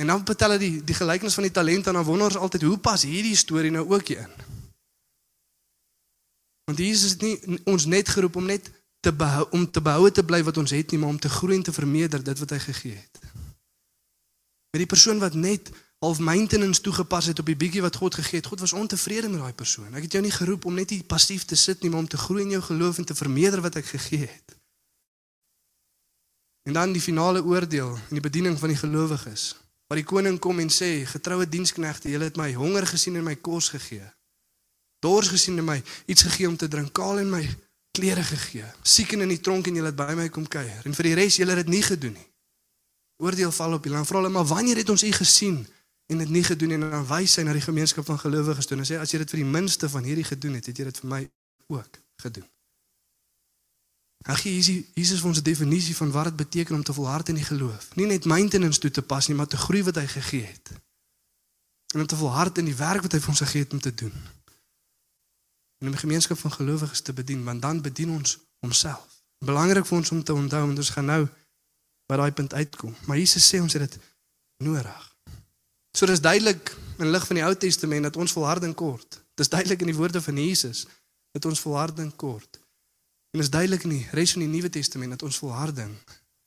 [0.00, 2.62] En dan vertel hy die die gelykenis van die talente en dan wonder ons altyd
[2.62, 4.32] hoe pas hierdie storie nou ook hier in?
[6.70, 8.70] Want Jesus het nie ons net geroep om net
[9.04, 11.56] te behou om te behou te bly wat ons het nie, maar om te groei
[11.58, 13.20] en te vermeerder dit wat hy gegee het.
[14.72, 15.68] Met die persoon wat net
[16.00, 18.46] half maintenance toegepas het op die bietjie wat God gegee het.
[18.48, 19.92] God was ontevrede met daai persoon.
[19.94, 22.16] Ek het jou nie geroep om net hier passief te sit nie, maar om te
[22.16, 24.56] groei in jou geloof en te vermeerder wat ek gegee het.
[26.64, 29.56] En dan die finale oordeel in die bediening van die gelowiges.
[29.90, 33.36] Waar die koning kom en sê: "Getroue diensknegte, julle het my honger gesien en my
[33.36, 34.06] kos gegee.
[35.04, 37.42] Dors gesien en my iets gegee om te drink, kaal en my
[37.90, 38.64] klere gegee.
[38.82, 40.80] Siek en in die tronk en julle het by my kom kuier.
[40.84, 42.28] En vir die res, julle het dit nie gedoen nie."
[43.20, 43.96] Oordeel val op julle.
[43.96, 45.66] Dan vra hulle: "Maar wanneer het ons u gesien?"
[46.10, 48.86] En dit nie gedoen en dan wys hy na die gemeenskap van gelowiges toe en
[48.88, 51.10] sê as jy dit vir die minste van hierdie gedoen het, het jy dit vir
[51.12, 51.20] my
[51.70, 52.48] ook gedoen.
[54.28, 57.34] Ag Jesus Jesus vir ons 'n definisie van wat dit beteken om te volhard in
[57.34, 57.94] die geloof.
[57.96, 60.70] Nie net maintenance toe te pas nie, maar te groei wat hy gegee het.
[61.94, 63.94] En om te volhard in die werk wat hy vir ons gegee het om te
[63.94, 64.12] doen.
[65.78, 69.22] En om die gemeenskap van gelowiges te bedien, want dan bedien ons homself.
[69.38, 71.28] Belangrik vir ons om te onthou want ons gaan nou
[72.06, 72.96] by daai punt uitkom.
[73.06, 74.00] Maar Jesus sê ons het dit
[74.56, 75.09] nodig.
[75.96, 79.20] So dis duidelik in lig van die Ou Testament dat ons volharding kort.
[79.34, 80.86] Dis duidelik in die woorde van Jesus
[81.32, 82.58] dat ons volharding kort.
[83.30, 85.94] En dis duidelik in die res van die Nuwe Testament dat ons volharding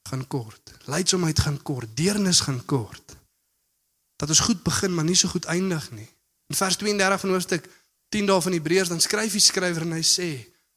[0.10, 0.74] gaan kort.
[0.86, 3.16] Lydsaamheid gaan kort, deernis gaan kort.
[4.16, 6.08] Dat ons goed begin maar nie so goed eindig nie.
[6.52, 7.70] In vers 32 van hoofstuk
[8.10, 10.30] 10 daar van Hebreërs dan skryf die skrywer en hy sê: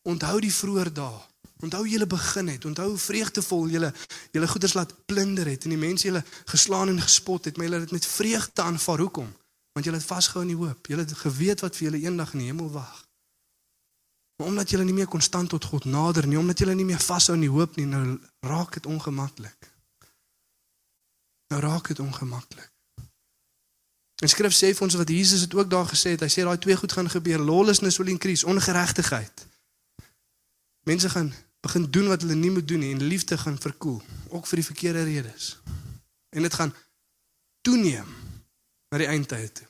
[0.02, 1.20] "Onthou die vroeë dae
[1.64, 3.92] Onthou julle begin het, onthou hoe vreugdevol julle
[4.30, 7.80] julle goeders laat plunder het en die mense julle geslaan en gespot het, maar julle
[7.80, 8.98] het dit met vreugde aanvaar.
[8.98, 9.32] Hoekom?
[9.72, 10.86] Want julle het vasgehou in die hoop.
[10.86, 13.06] Julle het geweet wat vir julle eendag in die hemel wag.
[14.36, 17.36] Maar omdat julle nie meer konstant tot God nader nie, omdat julle nie meer vashou
[17.36, 19.72] in die hoop nie, nou raak dit ongemaklik.
[21.48, 22.70] Nou raak dit ongemaklik.
[24.20, 26.24] En skrif sê vir ons wat Jesus het ook daar gesê het.
[26.24, 27.40] Hy sê daai twee goed gaan gebeur.
[27.40, 29.46] Lawlessness will increase, ongeregtigheid.
[30.88, 31.34] Mense gaan
[31.66, 34.68] begin doen wat hulle nie moet doen nie en liefde gaan verkoel, ook vir die
[34.70, 35.56] verkeerde redes.
[36.30, 36.74] En dit gaan
[37.66, 38.08] toeneem
[38.90, 39.68] na die eindtyd toe.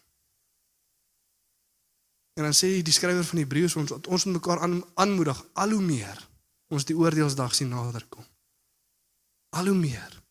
[2.37, 5.83] En dan sê die skrywer van Hebreërs ons dat ons mekaar aan, aanmoedig al hoe
[5.83, 6.19] meer
[6.69, 8.25] ons die oordeelsdag sien naderkom.
[9.57, 10.23] Al hoe meer.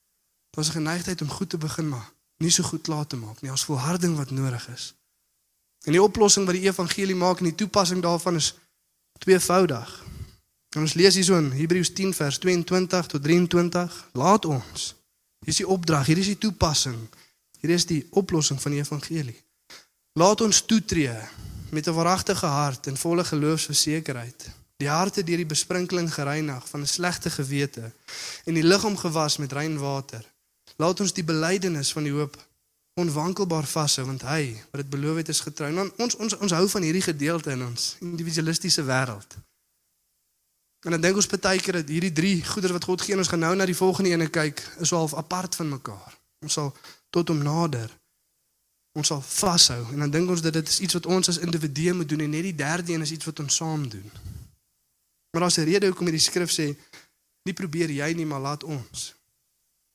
[0.53, 3.51] Daar's 'n geneigtheid om goed te begin maar nie so goed klaar te maak nie.
[3.51, 4.93] Ons volharding wat nodig is.
[5.83, 8.53] En die oplossing wat die evangelie maak en die toepassing daarvan is
[9.17, 10.03] tweevoudig.
[10.75, 14.89] En ons lees hierso in Hebreërs 10 vers 22 tot 23, laat ons.
[15.39, 16.97] Hier is die opdrag, hier is die toepassing.
[17.61, 19.37] Hier is die oplossing van die evangelie.
[20.19, 21.15] Laat ons toetree
[21.71, 24.49] met 'n waaragtige hart en volle geloofsversekerheid.
[24.77, 27.91] Die harte deur die besprinkeling gereinig van 'n slegte gewete
[28.43, 30.23] en die liggaam gewas met rein water.
[30.75, 32.35] Laat ons die belydenis van die hoop
[32.93, 35.69] onwankelbaar vashou want hy wat dit beloof het is getrou.
[35.69, 39.44] En ons ons ons hou van hierdie gedeelte in ons individualistiese wêreld.
[40.85, 43.41] En dan dink ons baie keer dat hierdie drie goeder wat God gee, ons gaan
[43.41, 46.13] nou na die volgende ene kyk, is so half apart van mekaar.
[46.45, 46.69] Ons sal
[47.09, 47.89] tot hom nader.
[48.93, 51.93] Ons sal vashou en dan dink ons dat dit is iets wat ons as individue
[51.93, 54.05] moet doen en net die derde een is iets wat ons saam doen.
[55.33, 56.77] Maar daar's 'n rede hoekom hierdie skrif sê
[57.43, 59.15] nie probeer jy nie, maar laat ons.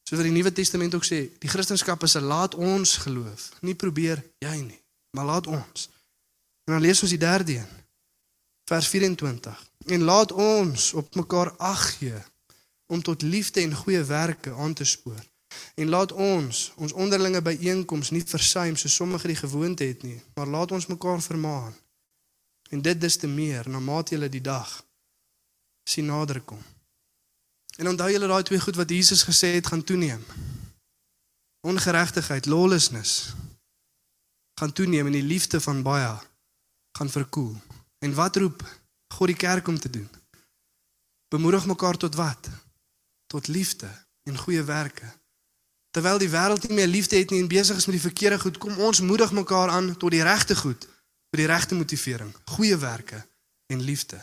[0.03, 3.75] Soos wat die Nuwe Testament ook sê, die Christendom is 'n laat ons geloof, nie
[3.75, 4.83] probeer jy nie.
[5.11, 5.89] Maar laat ons.
[6.65, 7.69] En dan lees ons die derde een.
[8.65, 9.70] Vers 24.
[9.87, 12.19] En laat ons op mekaar ag gee
[12.87, 15.25] om tot liefde en goeie werke aan te spoor.
[15.75, 20.47] En laat ons ons onderlinge byeenkomste nie versuim so sommige die gewoonte het nie, maar
[20.47, 21.75] laat ons mekaar vermaan.
[22.71, 24.85] En dit dis te meer na mate julle die dag
[25.89, 26.61] sien nader kom.
[27.77, 30.25] En onthou julle daai twee goed wat Jesus gesê het gaan toeneem.
[31.67, 33.35] Ongeregtigheid, lawlessness
[34.61, 36.19] gaan toeneem en die liefde van baie
[36.99, 37.57] gaan verkoel.
[38.05, 38.63] En wat roep
[39.15, 40.09] God die kerk om te doen?
[41.29, 42.49] Bemoedig mekaar tot wat?
[43.27, 43.91] Tot liefde
[44.23, 45.07] en goeie werke.
[45.91, 48.59] Terwyl die wêreld nie meer liefde het nie en besig is met die verkeerde goed,
[48.59, 50.87] kom ons moedig mekaar aan tot die regte goed,
[51.31, 53.19] vir die regte motivering, goeie werke
[53.71, 54.19] en liefde.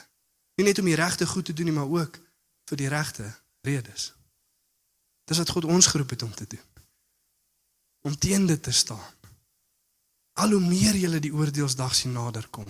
[0.56, 2.20] Nie net om die regte goed te doen nie, maar ook
[2.68, 3.28] vir die regte
[3.68, 4.14] redes.
[5.28, 6.66] Dis wat God ons geroep het om te doen.
[8.08, 9.14] Om teen dit te staan.
[10.40, 12.68] Al hoe meer julle die oordeelsdag sien naderkom,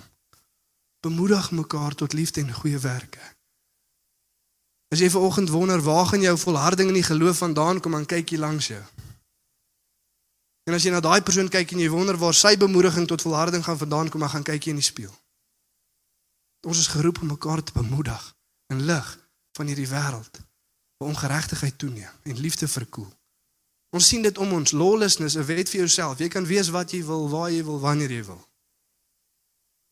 [0.99, 3.21] bemoedig mekaar tot liefde en goeie werke.
[4.87, 8.29] As jy vanoggend wonder waar gaan jou volharding in die geloof vandaan kom, dan kyk
[8.29, 8.83] jy langs jou.
[10.67, 13.63] En as jy na daai persoon kyk en jy wonder waar sy bemoediging tot volharding
[13.63, 15.13] gaan vandaan kom, dan gaan kyk jy in die spieël.
[16.67, 18.23] Ons is geroep om mekaar te bemoedig
[18.73, 19.13] in lig
[19.55, 20.41] van hierdie wêreld
[20.97, 23.07] waar ongeregtigheid toeneem en liefde verkoel.
[23.95, 26.19] Ons sien dit om ons lawlessness, 'n wet vir jouself.
[26.19, 28.47] Jy kan wees wat jy wil, waar jy wil, wanneer jy wil.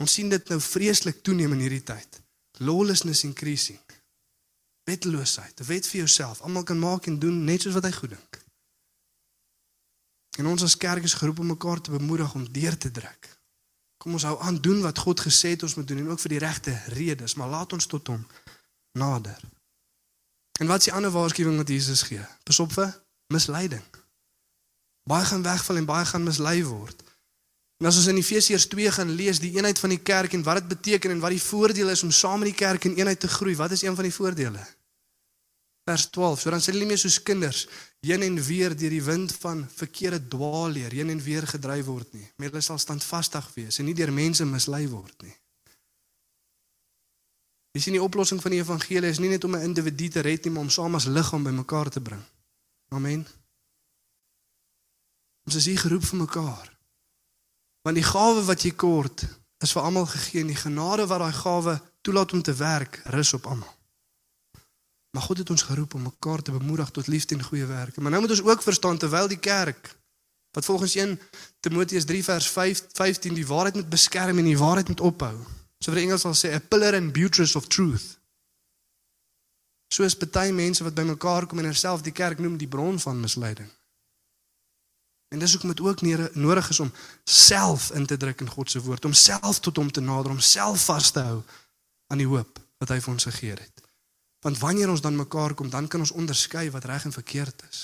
[0.04, 2.22] Ons sien dit nou vreeslik toeneem in hierdie tyd.
[2.64, 3.80] Lawlessness increasing.
[4.86, 6.42] Wetteloosheid, 'n wet vir jouself.
[6.42, 8.44] Almal kan maak en doen net soos wat hy goed dink.
[10.38, 13.40] En ons as kerk is geroep om mekaar te bemoedig om deur te druk.
[13.98, 16.30] Kom ons hou aan doen wat God gesê het ons moet doen en ook vir
[16.30, 18.28] die regte redes, maar laat ons tot hom
[18.92, 19.40] nader.
[20.60, 22.26] En wat is die ander waarskuwing wat Jesus gee?
[22.44, 22.92] Pasop vir
[23.34, 23.84] misleiding.
[25.10, 27.05] Baie gaan wegval en baie gaan mislei word.
[27.78, 30.62] En as ons in Efesiërs 2 gaan lees die eenheid van die kerk en wat
[30.62, 33.28] dit beteken en wat die voordeel is om saam met die kerk in eenheid te
[33.28, 34.62] groei, wat is een van die voordele?
[35.86, 36.40] Vers 12.
[36.40, 37.66] So dan sal hulle nie meer soos kinders
[38.06, 42.26] heen en weer deur die wind van verkeerde dwaalleer heen en weer gedryf word nie.
[42.38, 45.36] Maar hulle sal standvastig wees en nie deur mense mislei word nie.
[47.76, 50.46] Jy sien die oplossing van die evangelie is nie net om 'n individu te red
[50.46, 52.24] nie, maar om saam as liggaam bymekaar te bring.
[52.90, 53.28] Amen.
[55.46, 56.75] Ons is hier geroep vir mekaar.
[57.86, 59.28] Want die gawe wat jy kort
[59.62, 63.34] is vir almal gegee en die genade wat daai gawe toelaat om te werk, rus
[63.38, 63.74] op almal.
[65.14, 68.02] Maar God het ons geroep om mekaar te bemoedig tot liefde en goeie werke.
[68.02, 69.94] Maar nou moet ons ook verstaan terwyl die kerk
[70.52, 71.20] wat volgens 1
[71.60, 75.36] Timoteus 3 vers 5 15 die waarheid moet beskerm en die waarheid moet ophou.
[75.80, 78.18] So vir Engels sal sê a pillar and buttress of truth.
[79.94, 83.70] Soos baie mense wat bymekaar kom en herself die kerk noem die bron van misleiding.
[85.36, 86.02] En dis hoekom dit ook
[86.34, 86.92] nodig is om
[87.24, 90.40] self in te druk in God se woord, om self tot hom te nader, om
[90.40, 91.42] self vas te hou
[92.08, 93.84] aan die hoop wat hy vir ons gegee het.
[94.48, 97.84] Want wanneer ons dan mekaar kom, dan kan ons onderskei wat reg en verkeerd is.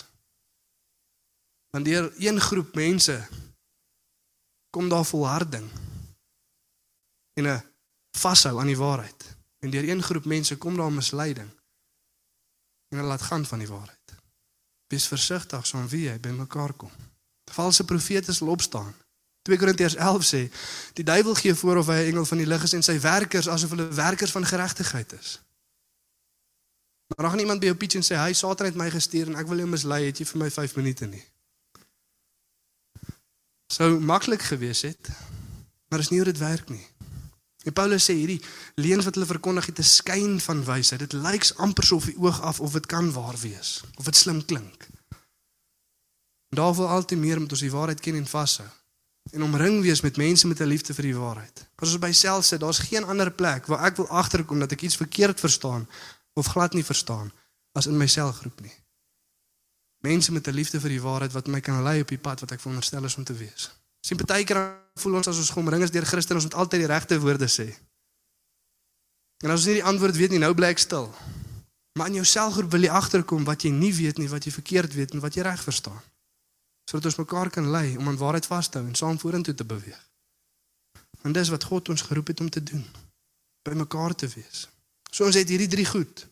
[1.76, 3.20] Want deur een groep mense
[4.72, 5.68] kom daar volharding
[7.36, 7.64] en 'n
[8.16, 9.36] vashou aan die waarheid.
[9.60, 11.52] En deur een groep mense kom daar misleiding
[12.88, 14.16] en hulle laat gaan van die waarheid.
[14.88, 16.92] Wees versigtig so aan wie jy bymekaar kom.
[17.52, 18.96] Valse profete sal opstaan.
[19.42, 20.42] 2 Korintiërs 11 sê
[20.94, 23.48] die duiwel gee voor of hy 'n engel van die lig is en sy werkers
[23.48, 25.42] asof hulle werkers van geregtigheid is.
[27.08, 29.36] Maar dan gaan iemand by jou pitch en sê hy Satan het my gestuur en
[29.36, 31.24] ek wil jou mislei, het jy vir my 5 minute nie.
[33.68, 35.10] Sou maklik gewees het,
[35.88, 36.88] maar is nie hoe dit werk nie.
[37.64, 38.42] En Paulus sê hierdie
[38.76, 41.00] leuns wat hulle verkondig het 'n skyn van wysheid.
[41.00, 44.16] Dit lyk amper so op die oog af of dit kan waar wees of dit
[44.16, 44.88] slim klink.
[46.56, 48.68] Daar wil altyd meer met ons die waarheid ken en vashou
[49.32, 51.68] en omring wees met mense met 'n liefde vir die waarheid.
[51.76, 54.82] As ons by self sit, daar's geen ander plek waar ek wil agterkom dat ek
[54.82, 55.90] iets verkeerd verstaan
[56.34, 57.32] of glad nie verstaan
[57.72, 58.74] as in my selgroep nie.
[59.98, 62.52] Mense met 'n liefde vir die waarheid wat my kan lei op die pad wat
[62.52, 63.72] ek veronderstel is om te wees.
[64.02, 66.88] Sien baie keer voel ons as ons omring is deur Christen ons moet altyd die
[66.88, 67.78] regte woorde sê.
[69.44, 71.14] En as ons nie die antwoord weet nie, nou bly ek stil.
[71.94, 74.94] Maar in jou selgroep wil jy agterkom wat jy nie weet nie, wat jy verkeerd
[74.94, 76.02] weet en wat jy reg verstaan.
[76.92, 79.64] Sodat ons mekaar kan lei om aan waarheid vas te hou en saam vorentoe te
[79.64, 80.00] beweeg.
[81.22, 82.84] Want dis wat God ons geroep het om te doen.
[83.64, 84.66] By mekaar te wees.
[85.12, 86.26] So ons het hierdie drie goed.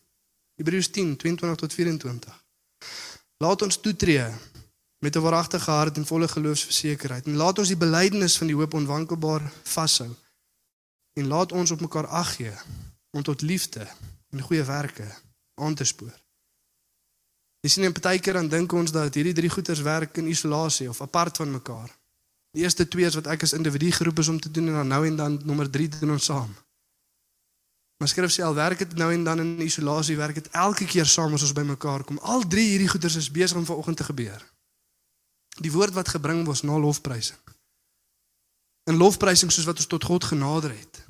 [0.60, 2.36] Hebreërs 10:22 tot 24.
[3.40, 4.28] Laat ons toetree
[5.00, 7.26] met 'n waaragtige hart en volle geloofsversekerheid.
[7.26, 10.12] En laat ons die belydenis van die hoop onwankelbaar vashou.
[11.12, 12.52] En laat ons op mekaar ag gee
[13.10, 13.88] om tot liefde
[14.30, 15.08] en goeie werke
[15.54, 16.20] aan te spoor.
[17.60, 21.00] Jy sien, in partykeer dan dink ons dat hierdie drie goeters werk in isolasie of
[21.04, 21.90] apart van mekaar.
[22.56, 24.88] Die eerste twee is wat ek as individu geroep is om te doen en dan
[24.94, 26.50] nou en dan nommer 3 doen ons saam.
[28.00, 31.06] Maar skrif sê al werk dit nou en dan in isolasie, werk dit elke keer
[31.06, 32.18] saam as ons bymekaar kom.
[32.24, 34.40] Al drie hierdie goeders is besig om vanoggend te gebeur.
[35.60, 37.38] Die woord wat gebring word na lofprysing.
[38.88, 41.02] In lofprysing soos wat ons tot God genader het.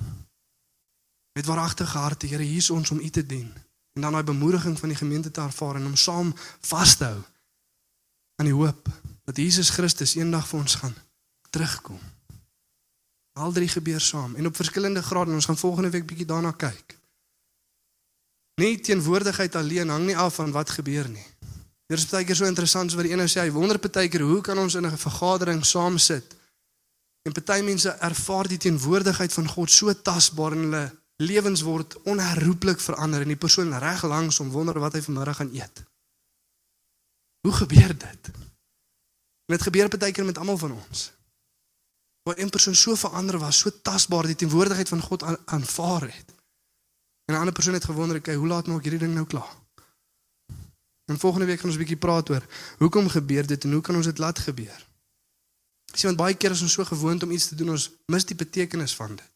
[1.39, 3.53] Met waaragtige harte, Here, hier is ons om U te dien.
[3.93, 7.21] En dan daai bemoediging van die gemeente te ervaar en om saam vas te hou
[8.35, 8.87] aan die hoop
[9.23, 10.95] dat Jesus Christus eendag vir ons gaan
[11.49, 11.99] terugkom.
[13.33, 16.51] Al drie gebeur saam en op verskillende grade en ons gaan volgende week bietjie daarna
[16.51, 16.97] kyk.
[18.61, 21.25] Nie teenwoordigheid alleen hang nie af van wat gebeur nie.
[21.91, 24.09] Dit is baie keer so interessant so wat die een nou sê, hy wonder baie
[24.09, 26.35] keer hoe kan ons in 'n vergadering saam sit?
[27.23, 32.79] En party mense ervaar die teenwoordigheid van God so tasbaar in hulle lewens word onherroepelik
[32.81, 35.83] verander en die persoon reg langs om wonder wat hy vanmiddag gaan eet.
[37.45, 38.31] Hoe gebeur dit?
[39.45, 41.11] En dit gebeur baie keer met almal van ons
[42.23, 46.33] waar een persoon so verander was, so tasbaar die teenwoordigheid van God aanvaar het.
[47.25, 49.55] En 'n ander persoon het gewonder, "Oké, hoe laat maak hierdie ding nou klaar?"
[51.05, 52.45] En volgende week gaan ons 'n bietjie praat oor
[52.77, 54.87] hoekom gebeur dit en hoe kan ons dit laat gebeur?
[55.93, 58.35] Sien, want baie keer is ons so gewoond om iets te doen, ons mis die
[58.35, 59.30] betekenis van dit.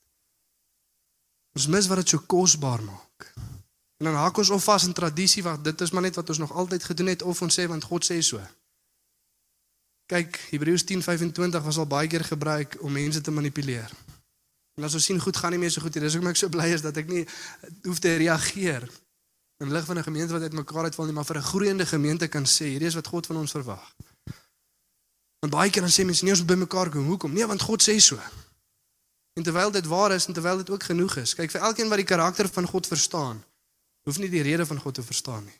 [1.55, 3.33] Ons mis wat dit so kosbaar maak.
[3.97, 6.37] En dan haak ons of vas in tradisie wat dit is maar net wat ons
[6.43, 8.41] nog altyd gedoen het of ons sê want God sê so.
[10.11, 13.91] Kyk, Hebreërs 10:25 was al baie keer gebruik om mense te manipuleer.
[14.75, 16.49] En as ons sien goed gaan nie meer so goed nie, dis hoekom ek so
[16.49, 17.23] bly is dat ek nie
[17.83, 18.83] hoef te reageer
[19.63, 22.43] in lig van 'n gemeente wat uitmekaar uitval nie, maar vir 'n groeiende gemeente kan
[22.43, 23.95] sê, hierdie is wat God van ons verwag.
[25.39, 27.33] Want baie keer dan sê mense nie ons moet bymekaar kom, hoekom?
[27.33, 28.19] Nee, want God sê so.
[29.35, 31.99] En terwyl dit waar is en terwyl dit ook genoeg is, kyk vir elkeen wat
[31.99, 33.43] die karakter van God verstaan,
[34.07, 35.57] hoef nie die rede van God te verstaan nie.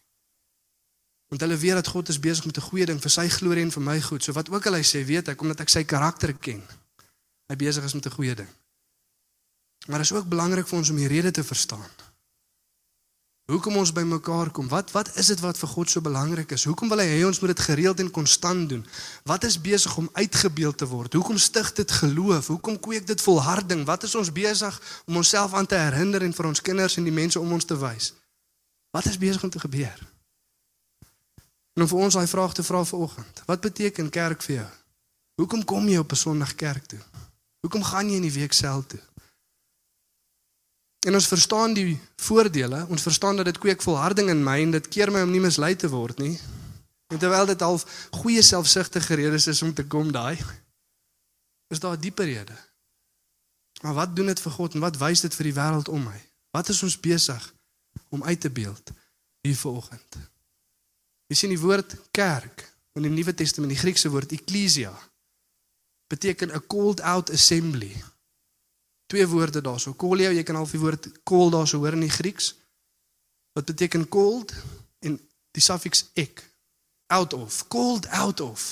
[1.28, 3.72] Want hulle weet dat God is besig met 'n goeie ding vir sy glorie en
[3.72, 4.24] vir my goed.
[4.24, 6.64] So wat ook al hy sê, weet ek omdat ek sy karakter ken.
[7.48, 8.50] Hy besig is met 'n goeie ding.
[9.88, 11.90] Maar dit is ook belangrik vir ons om die rede te verstaan.
[13.46, 14.66] Hoekom ons bymekaar kom?
[14.68, 16.64] Wat wat is dit wat vir God so belangrik is?
[16.66, 18.82] Hoekom wil hy hê ons moet dit gereeld en konstant doen?
[19.30, 21.14] Wat is besig om uitgebeeld te word?
[21.14, 22.48] Hoekom stig dit geloof?
[22.48, 23.84] Hoekom kweek dit volharding?
[23.86, 27.14] Wat is ons besig om onsself aan te herinner en vir ons kinders en die
[27.14, 28.16] mense om ons te wys?
[28.90, 30.02] Wat is besig om te gebeur?
[31.78, 33.44] En om vir ons daai vraag te vra vanoggend.
[33.46, 34.70] Wat beteken kerk vir jou?
[35.38, 37.04] Hoekom kom jy op 'n Sondag kerk toe?
[37.62, 39.02] Hoekom gaan jy in die week sel toe?
[41.06, 44.88] En ons verstaan die voordele, ons verstaan dat dit kweek volharding in my en dit
[44.90, 46.34] keer my om nie mislei te word nie.
[47.14, 47.78] En terwyl dit al
[48.22, 50.38] goeie selfsugtige redes is om te kom daai,
[51.70, 52.58] is daar 'n dieper rede.
[53.82, 56.20] Maar wat doen dit vir God en wat wys dit vir die wêreld om my?
[56.52, 57.54] Wat is ons besig
[58.10, 58.92] om uit te beeld
[59.42, 60.18] hier vanoggend?
[61.28, 64.94] Jy sien die woord kerk in die Nuwe Testament, die Griekse woord ekklesia
[66.08, 68.04] beteken 'n called out assembly.
[69.16, 69.94] Twee woorde daarso.
[69.96, 72.50] Callio, jy kan al die woord call daarso hoor in die Grieks.
[73.56, 74.52] Wat beteken called
[75.08, 75.14] en
[75.56, 76.42] die suffiks ek
[77.16, 78.66] out of, called out of.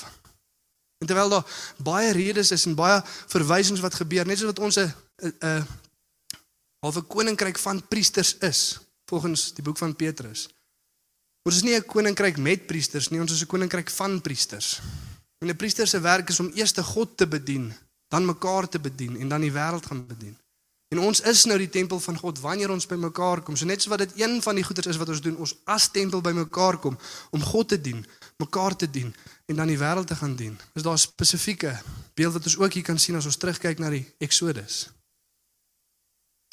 [1.00, 1.46] En terwyl daar
[1.80, 2.98] baie redes is en baie
[3.32, 5.64] verwysings wat gebeur, net soos wat ons 'n 'n
[6.84, 8.78] halfe koninkryk van priesters is,
[9.08, 10.48] volgens die boek van Petrus.
[11.48, 14.80] Ons is nie 'n koninkryk met priesters nie, ons is 'n koninkryk van priesters.
[15.40, 17.72] En 'n priester se werk is om eers te God te bedien,
[18.14, 20.36] dan mekaar te bedien en dan die wêreld gaan bedien.
[20.94, 23.56] En ons is nou die tempel van God wanneer ons by mekaar kom.
[23.58, 25.88] So net so wat dit een van die goeders is wat ons doen, ons as
[25.90, 26.98] tempel by mekaar kom
[27.34, 28.04] om God te dien,
[28.38, 29.10] mekaar te dien
[29.50, 30.54] en dan die wêreld te gaan dien.
[30.78, 31.74] Is daar spesifieke
[32.14, 34.86] beeld wat ons ook hier kan sien as ons terugkyk na die Exodus.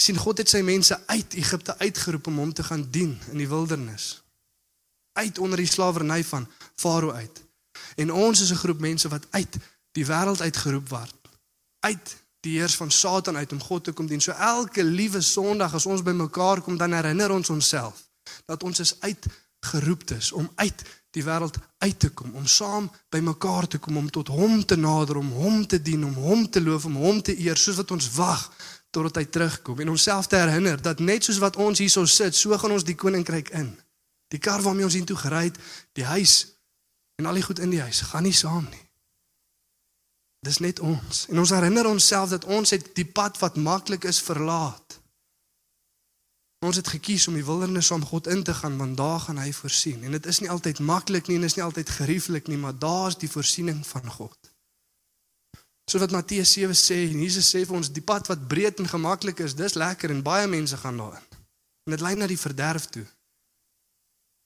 [0.02, 3.48] sien God het sy mense uit Egipte uitgeroep om hom te gaan dien in die
[3.48, 4.24] wildernis
[5.14, 7.44] uit onder die slawerny van Farao uit.
[7.96, 9.58] En ons is 'n groep mense wat uit
[9.92, 11.21] die wêreld uitgeroep word.
[11.82, 14.22] Uit die heers van Satan uit om God te kom dien.
[14.22, 18.08] So elke liewe Sondag as ons bymekaar kom, dan herinner ons onsself
[18.46, 23.80] dat ons is uitgeroeptes om uit die wêreld uit te kom, om saam bymekaar te
[23.84, 26.96] kom om tot hom te nader, om hom te dien, om hom te loof, om
[26.96, 28.46] hom te eer, soos wat ons wag
[28.92, 32.58] totdat hy terugkom en onsself te herinner dat net soos wat ons hierso sit, so
[32.58, 33.74] gaan ons die koninkryk in.
[34.32, 35.60] Die kar waarmee ons intoe gery het,
[35.96, 36.46] die huis
[37.20, 38.86] en al die goed in die huis gaan nie saam nie.
[40.42, 41.26] Dis net ons.
[41.30, 44.98] En ons herinner onsself dat ons het die pad wat maklik is verlaat.
[46.66, 49.52] Ons het gekies om die wildernis om God in te gaan want daar gaan hy
[49.54, 50.04] voorsien.
[50.04, 53.18] En dit is nie altyd maklik nie en is nie altyd gerieflik nie, maar daar's
[53.18, 54.38] die voorsiening van God.
[55.90, 58.90] So wat Matteus 7 sê en Jesus sê vir ons die pad wat breed en
[58.90, 61.26] gemaklik is, dis lekker en baie mense gaan daarin.
[61.86, 63.06] En dit lei na die verderf toe.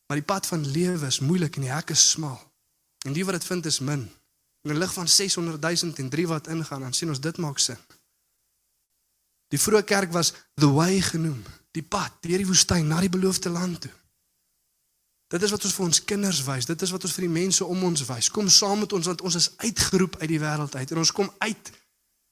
[0.07, 2.39] Maar die pad van lewe is moeilik en die hek is smal.
[3.05, 4.07] En die wat dit vind is min.
[4.65, 7.59] In 'n lig van 600 000 en 3 wat ingaan, dan sien ons dit maak
[7.59, 7.77] sin.
[9.53, 13.49] Die vroeë kerk was the way genoem, die pad deur die woestyn na die beloofde
[13.49, 13.93] land toe.
[15.27, 17.65] Dit is wat ons vir ons kinders wys, dit is wat ons vir die mense
[17.65, 18.29] om ons wys.
[18.33, 21.31] Kom saam met ons want ons is uitgeroep uit die wêreld uit en ons kom
[21.37, 21.71] uit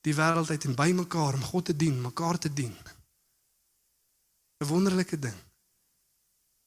[0.01, 2.75] die wêreld uit en by mekaar om God te dien, mekaar te dien.
[4.59, 5.37] 'n Wonderlike ding.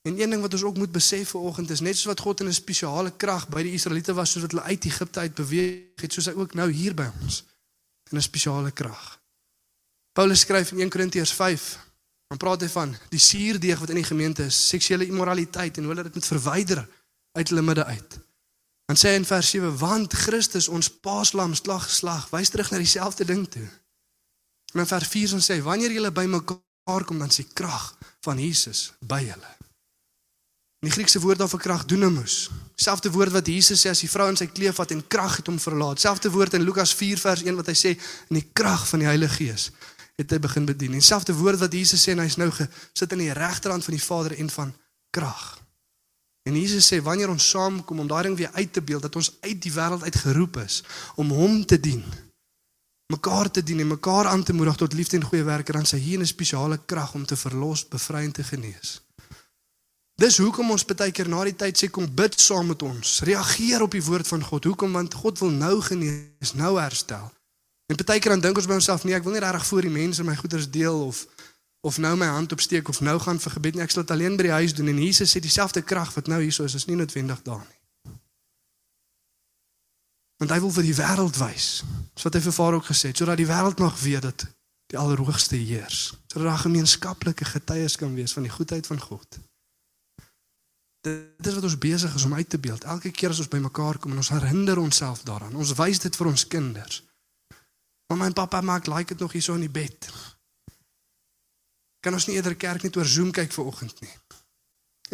[0.07, 2.47] En een ding wat ons ook moet besef vanoggend is net soos wat God in
[2.47, 6.13] 'n spesiale krag by die Israeliete was soos wat hulle uit Egipte uit beweeg het,
[6.13, 7.45] soos hy ook nou hier by ons
[8.11, 9.21] in 'n spesiale krag.
[10.13, 11.79] Paulus skryf in 1 Korintiërs 5,
[12.29, 15.93] dan praat hy van die suurdeeg wat in die gemeente is, seksuele immoraliteit en hoe
[15.93, 16.89] hulle dit moet verwyder
[17.33, 18.19] uit hulle midde uit.
[18.85, 22.79] Dan sê hy in vers 7, want Christus ons paaslam slag geslag, wys terug na
[22.79, 23.69] dieselfde ding toe.
[24.73, 28.39] En in vers 4 sê hy, wanneer julle by mekaar kom, dan die krag van
[28.39, 29.56] Jesus by julle.
[30.87, 32.47] Die Griekse woord daarvoor krag dunamus.
[32.79, 35.49] Selfde woord wat Jesus sê as die vrou in sy kleef vat en krag het
[35.51, 35.99] hom verlaat.
[35.99, 37.95] Selfde woord in Lukas 4 vers 1 wat hy sê
[38.31, 39.71] in die krag van die Heilige Gees
[40.17, 40.95] het hy begin bedien.
[40.97, 44.05] En selfde woord wat Jesus sê en hy's nou gesit aan die regterhand van die
[44.05, 44.71] Vader en van
[45.13, 45.43] krag.
[46.47, 49.33] En Jesus sê wanneer ons saamkom om daai ding weer uit te beeld dat ons
[49.43, 50.83] uit die wêreld uit geroep is
[51.17, 52.05] om hom te dien.
[53.07, 55.97] mekaar te dien en mekaar aan te moedig tot liefde en goeie werke dan sy
[55.97, 59.06] hier 'n spesiale krag om te verlos, bevry en te genees.
[60.17, 63.19] Dis hoekom ons baie keer na die tyd sê kom bid saam met ons.
[63.29, 64.65] Reageer op die woord van God.
[64.65, 64.95] Hoekom?
[64.97, 67.29] Want God wil nou genees, nou herstel.
[67.93, 69.93] En baie keer dan dink ons by onsself, nee, ek wil nie regtig voor die
[69.93, 71.27] mense my goeders deel of
[71.87, 73.83] of nou my hand opsteek of nou gaan vir gebed nie.
[73.85, 76.41] Ek sal dit alleen by die huis doen en Jesus sê dieselfde krag wat nou
[76.43, 78.15] hierso is, is nie noodwendig daar nie.
[80.41, 81.69] Want hy wil vir die wêreld wys.
[82.17, 84.47] Dis wat hy vir Vader ook gesê het, sodat die wêreld mag weet dat
[84.91, 86.09] die Allerhoogste heers.
[86.27, 89.39] Sodat daar gemeenskaplike getuies kan wees van die goedheid van God.
[91.07, 92.85] Dit is wat ons besig is om uit te beeld.
[92.85, 95.55] Elke keer as ons bymekaar kom en ons herinner onsself daaraan.
[95.55, 97.03] Ons wys dit vir ons kinders.
[98.11, 100.09] Mamma en pappa maak like dit nog hier so in die bed.
[102.03, 104.13] Kan ons nie eerder kerk net oor Zoom kyk vir oggend nie?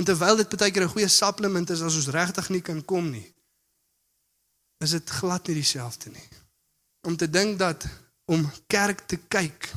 [0.00, 3.10] En terwyl dit baie keer 'n goeie supplement is as ons regtig nie kan kom
[3.10, 3.34] nie,
[4.84, 6.28] is dit glad nie dieselfde nie.
[7.06, 7.86] Om te dink dat
[8.24, 9.72] om kerk te kyk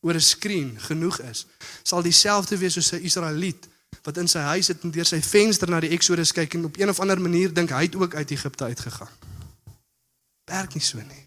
[0.00, 1.46] oor 'n skerm genoeg is,
[1.82, 3.68] sal dieselfde wees soos 'n Israeliet
[4.02, 6.78] wat in sy huis sit en deur sy venster na die Exodus kyk en op
[6.78, 9.12] een of ander manier dink hy het ook uit Egipte uitgegaan.
[10.50, 11.26] Werk nie so nie.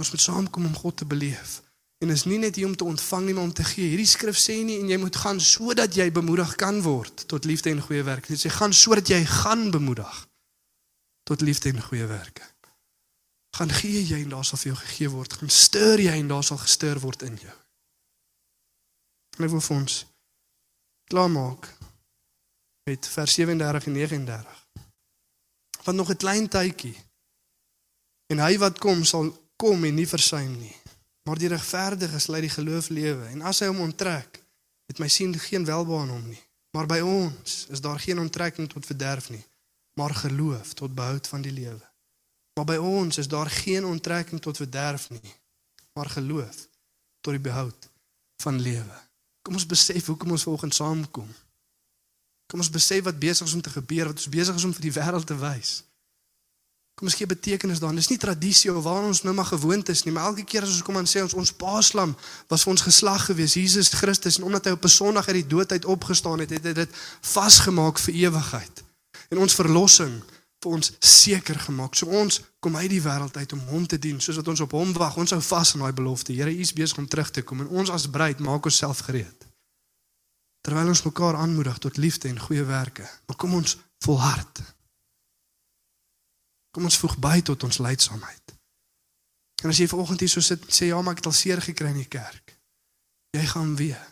[0.00, 1.60] Ons moet saamkom om God te beleef.
[2.04, 3.88] En is nie net hier om te ontvang nie, maar om te gee.
[3.88, 7.72] Hierdie skrif sê nie en jy moet gaan sodat jy bemoedig kan word tot liefde
[7.72, 8.34] en goeie werke.
[8.34, 10.18] Dit sê gaan sodat jy gaan bemoedig
[11.26, 12.44] tot liefde en goeie werke.
[13.56, 15.38] Gaan gee jy en daar sal vir jou gegee word.
[15.40, 17.56] Gaan stuur jy en daar sal gestuur word in jou.
[19.38, 19.96] En ek wil vir ons
[21.06, 21.76] klaarmaak
[22.90, 24.66] met vers 37 en 39.
[25.82, 26.96] Want nog 'n klein tydjie
[28.26, 30.76] en hy wat kom sal kom en nie versuim nie.
[31.22, 34.42] Maar die regverdiges lei die geloof lewe en as hy hom onttrek,
[34.86, 36.42] het my sien geen welbehae aan hom nie.
[36.76, 39.44] Maar by ons is daar geen onttrekking tot verderf nie,
[39.98, 41.90] maar geloof tot behoud van die lewe.
[42.54, 45.34] Maar by ons is daar geen onttrekking tot verderf nie,
[45.92, 46.68] maar geloof
[47.20, 47.90] tot die behoud
[48.42, 49.05] van lewe.
[49.46, 51.26] Kom ons besef hoekom ons vanoggend saamkom.
[52.50, 54.88] Kom ons besef wat besig is om te gebeur, wat ons besig is om vir
[54.88, 55.76] die wêreld te wys.
[56.98, 57.98] Kom ons gee betekenis daaraan.
[58.00, 60.72] Dis nie tradisie of waar ons nou maar gewoond is nie, maar elke keer as
[60.74, 62.14] ons kom en sê ons ons paaslam
[62.50, 65.50] was vir ons geslag gewees, Jesus Christus en omdat hy op 'n Sondag uit die
[65.54, 66.90] dood uit opgestaan het, het hy dit
[67.20, 68.82] vasgemaak vir ewigheid.
[69.30, 70.22] En ons verlossing
[70.66, 71.94] vir ons seker gemaak.
[71.98, 74.74] So ons kom uit die wêreld uit om hom te dien, soos wat ons op
[74.76, 75.16] hom wag.
[75.20, 76.34] Ons hou vas aan daai belofte.
[76.34, 79.46] Here, U is besig om terug te kom en ons as bruid maak onsself gereed.
[80.66, 84.62] Terwyl ons mekaar aanmoedig tot liefde en goeie werke, maar kom ons volhard.
[86.74, 88.56] Kom ons voeg by tot ons leidsaamheid.
[89.62, 91.62] En as jy vanoggend hier so sit en sê ja, maar ek het al seer
[91.62, 92.56] gekry in die kerk.
[93.36, 94.02] Jy gaan weer.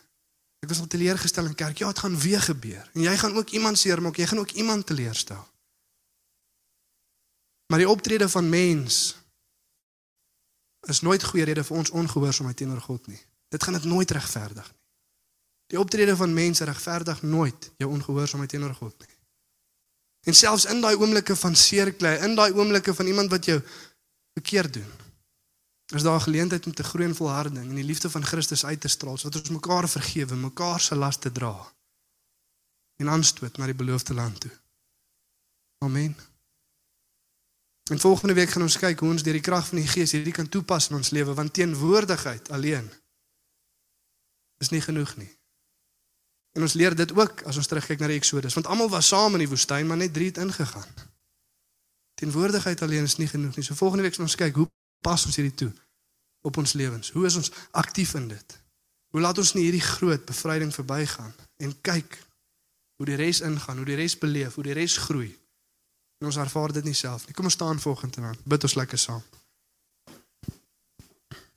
[0.63, 1.83] Ek was al teleurgestel in kerk.
[1.83, 2.87] Ja, dit gaan weer gebeur.
[2.95, 4.17] En jy gaan ook iemand seermaak.
[4.17, 5.43] Jy gaan ook iemand teleurstel.
[7.67, 9.17] Maar die optrede van mens
[10.81, 13.21] is nooit goeie rede vir ons ongehoorsaamheid teenoor God nie.
[13.49, 14.83] Dit gaan dit nooit regverdig nie.
[15.73, 19.15] Die optrede van mense regverdig nooit jou ongehoorsaamheid teenoor God nie.
[20.29, 23.57] En selfs in daai oomblikke van seerklei, in daai oomblikke van iemand wat jou
[24.33, 24.91] verkeerd doen,
[25.93, 28.81] is daar 'n geleentheid om te groei in volharding en die liefde van Christus uit
[28.81, 31.73] te straal sodat ons mekaar vergewe, mekaar se las te dra
[32.95, 34.51] en aanstoot na die beloofde land toe.
[35.77, 36.15] Amen.
[37.91, 40.33] En volgende week gaan ons kyk hoe ons deur die krag van die Gees hierdie
[40.33, 42.87] kan toepas in ons lewe want teenwoordigheid alleen
[44.57, 45.29] is nie genoeg nie.
[46.57, 49.37] En ons leer dit ook as ons terugkyk na die Eksodus want almal was saam
[49.37, 51.05] in die woestyn maar net drie het ingegaan.
[52.17, 53.67] Teenwoordigheid alleen is nie genoeg nie.
[53.67, 54.67] So volgende week gaan ons kyk hoe
[55.05, 55.71] pas ons hierdie toe
[56.41, 57.13] op ons lewens.
[57.13, 58.59] Hoe is ons aktief in dit?
[59.13, 62.17] Hoe laat ons nie hierdie groot bevryding verbygaan en kyk
[62.97, 65.35] hoe die res ingaan, hoe die res beleef, hoe die res groei
[66.25, 67.35] En ons ervaar dit nie self nie.
[67.37, 68.37] Kom ons staan volgende man.
[68.49, 69.21] Bid ons lekker saam.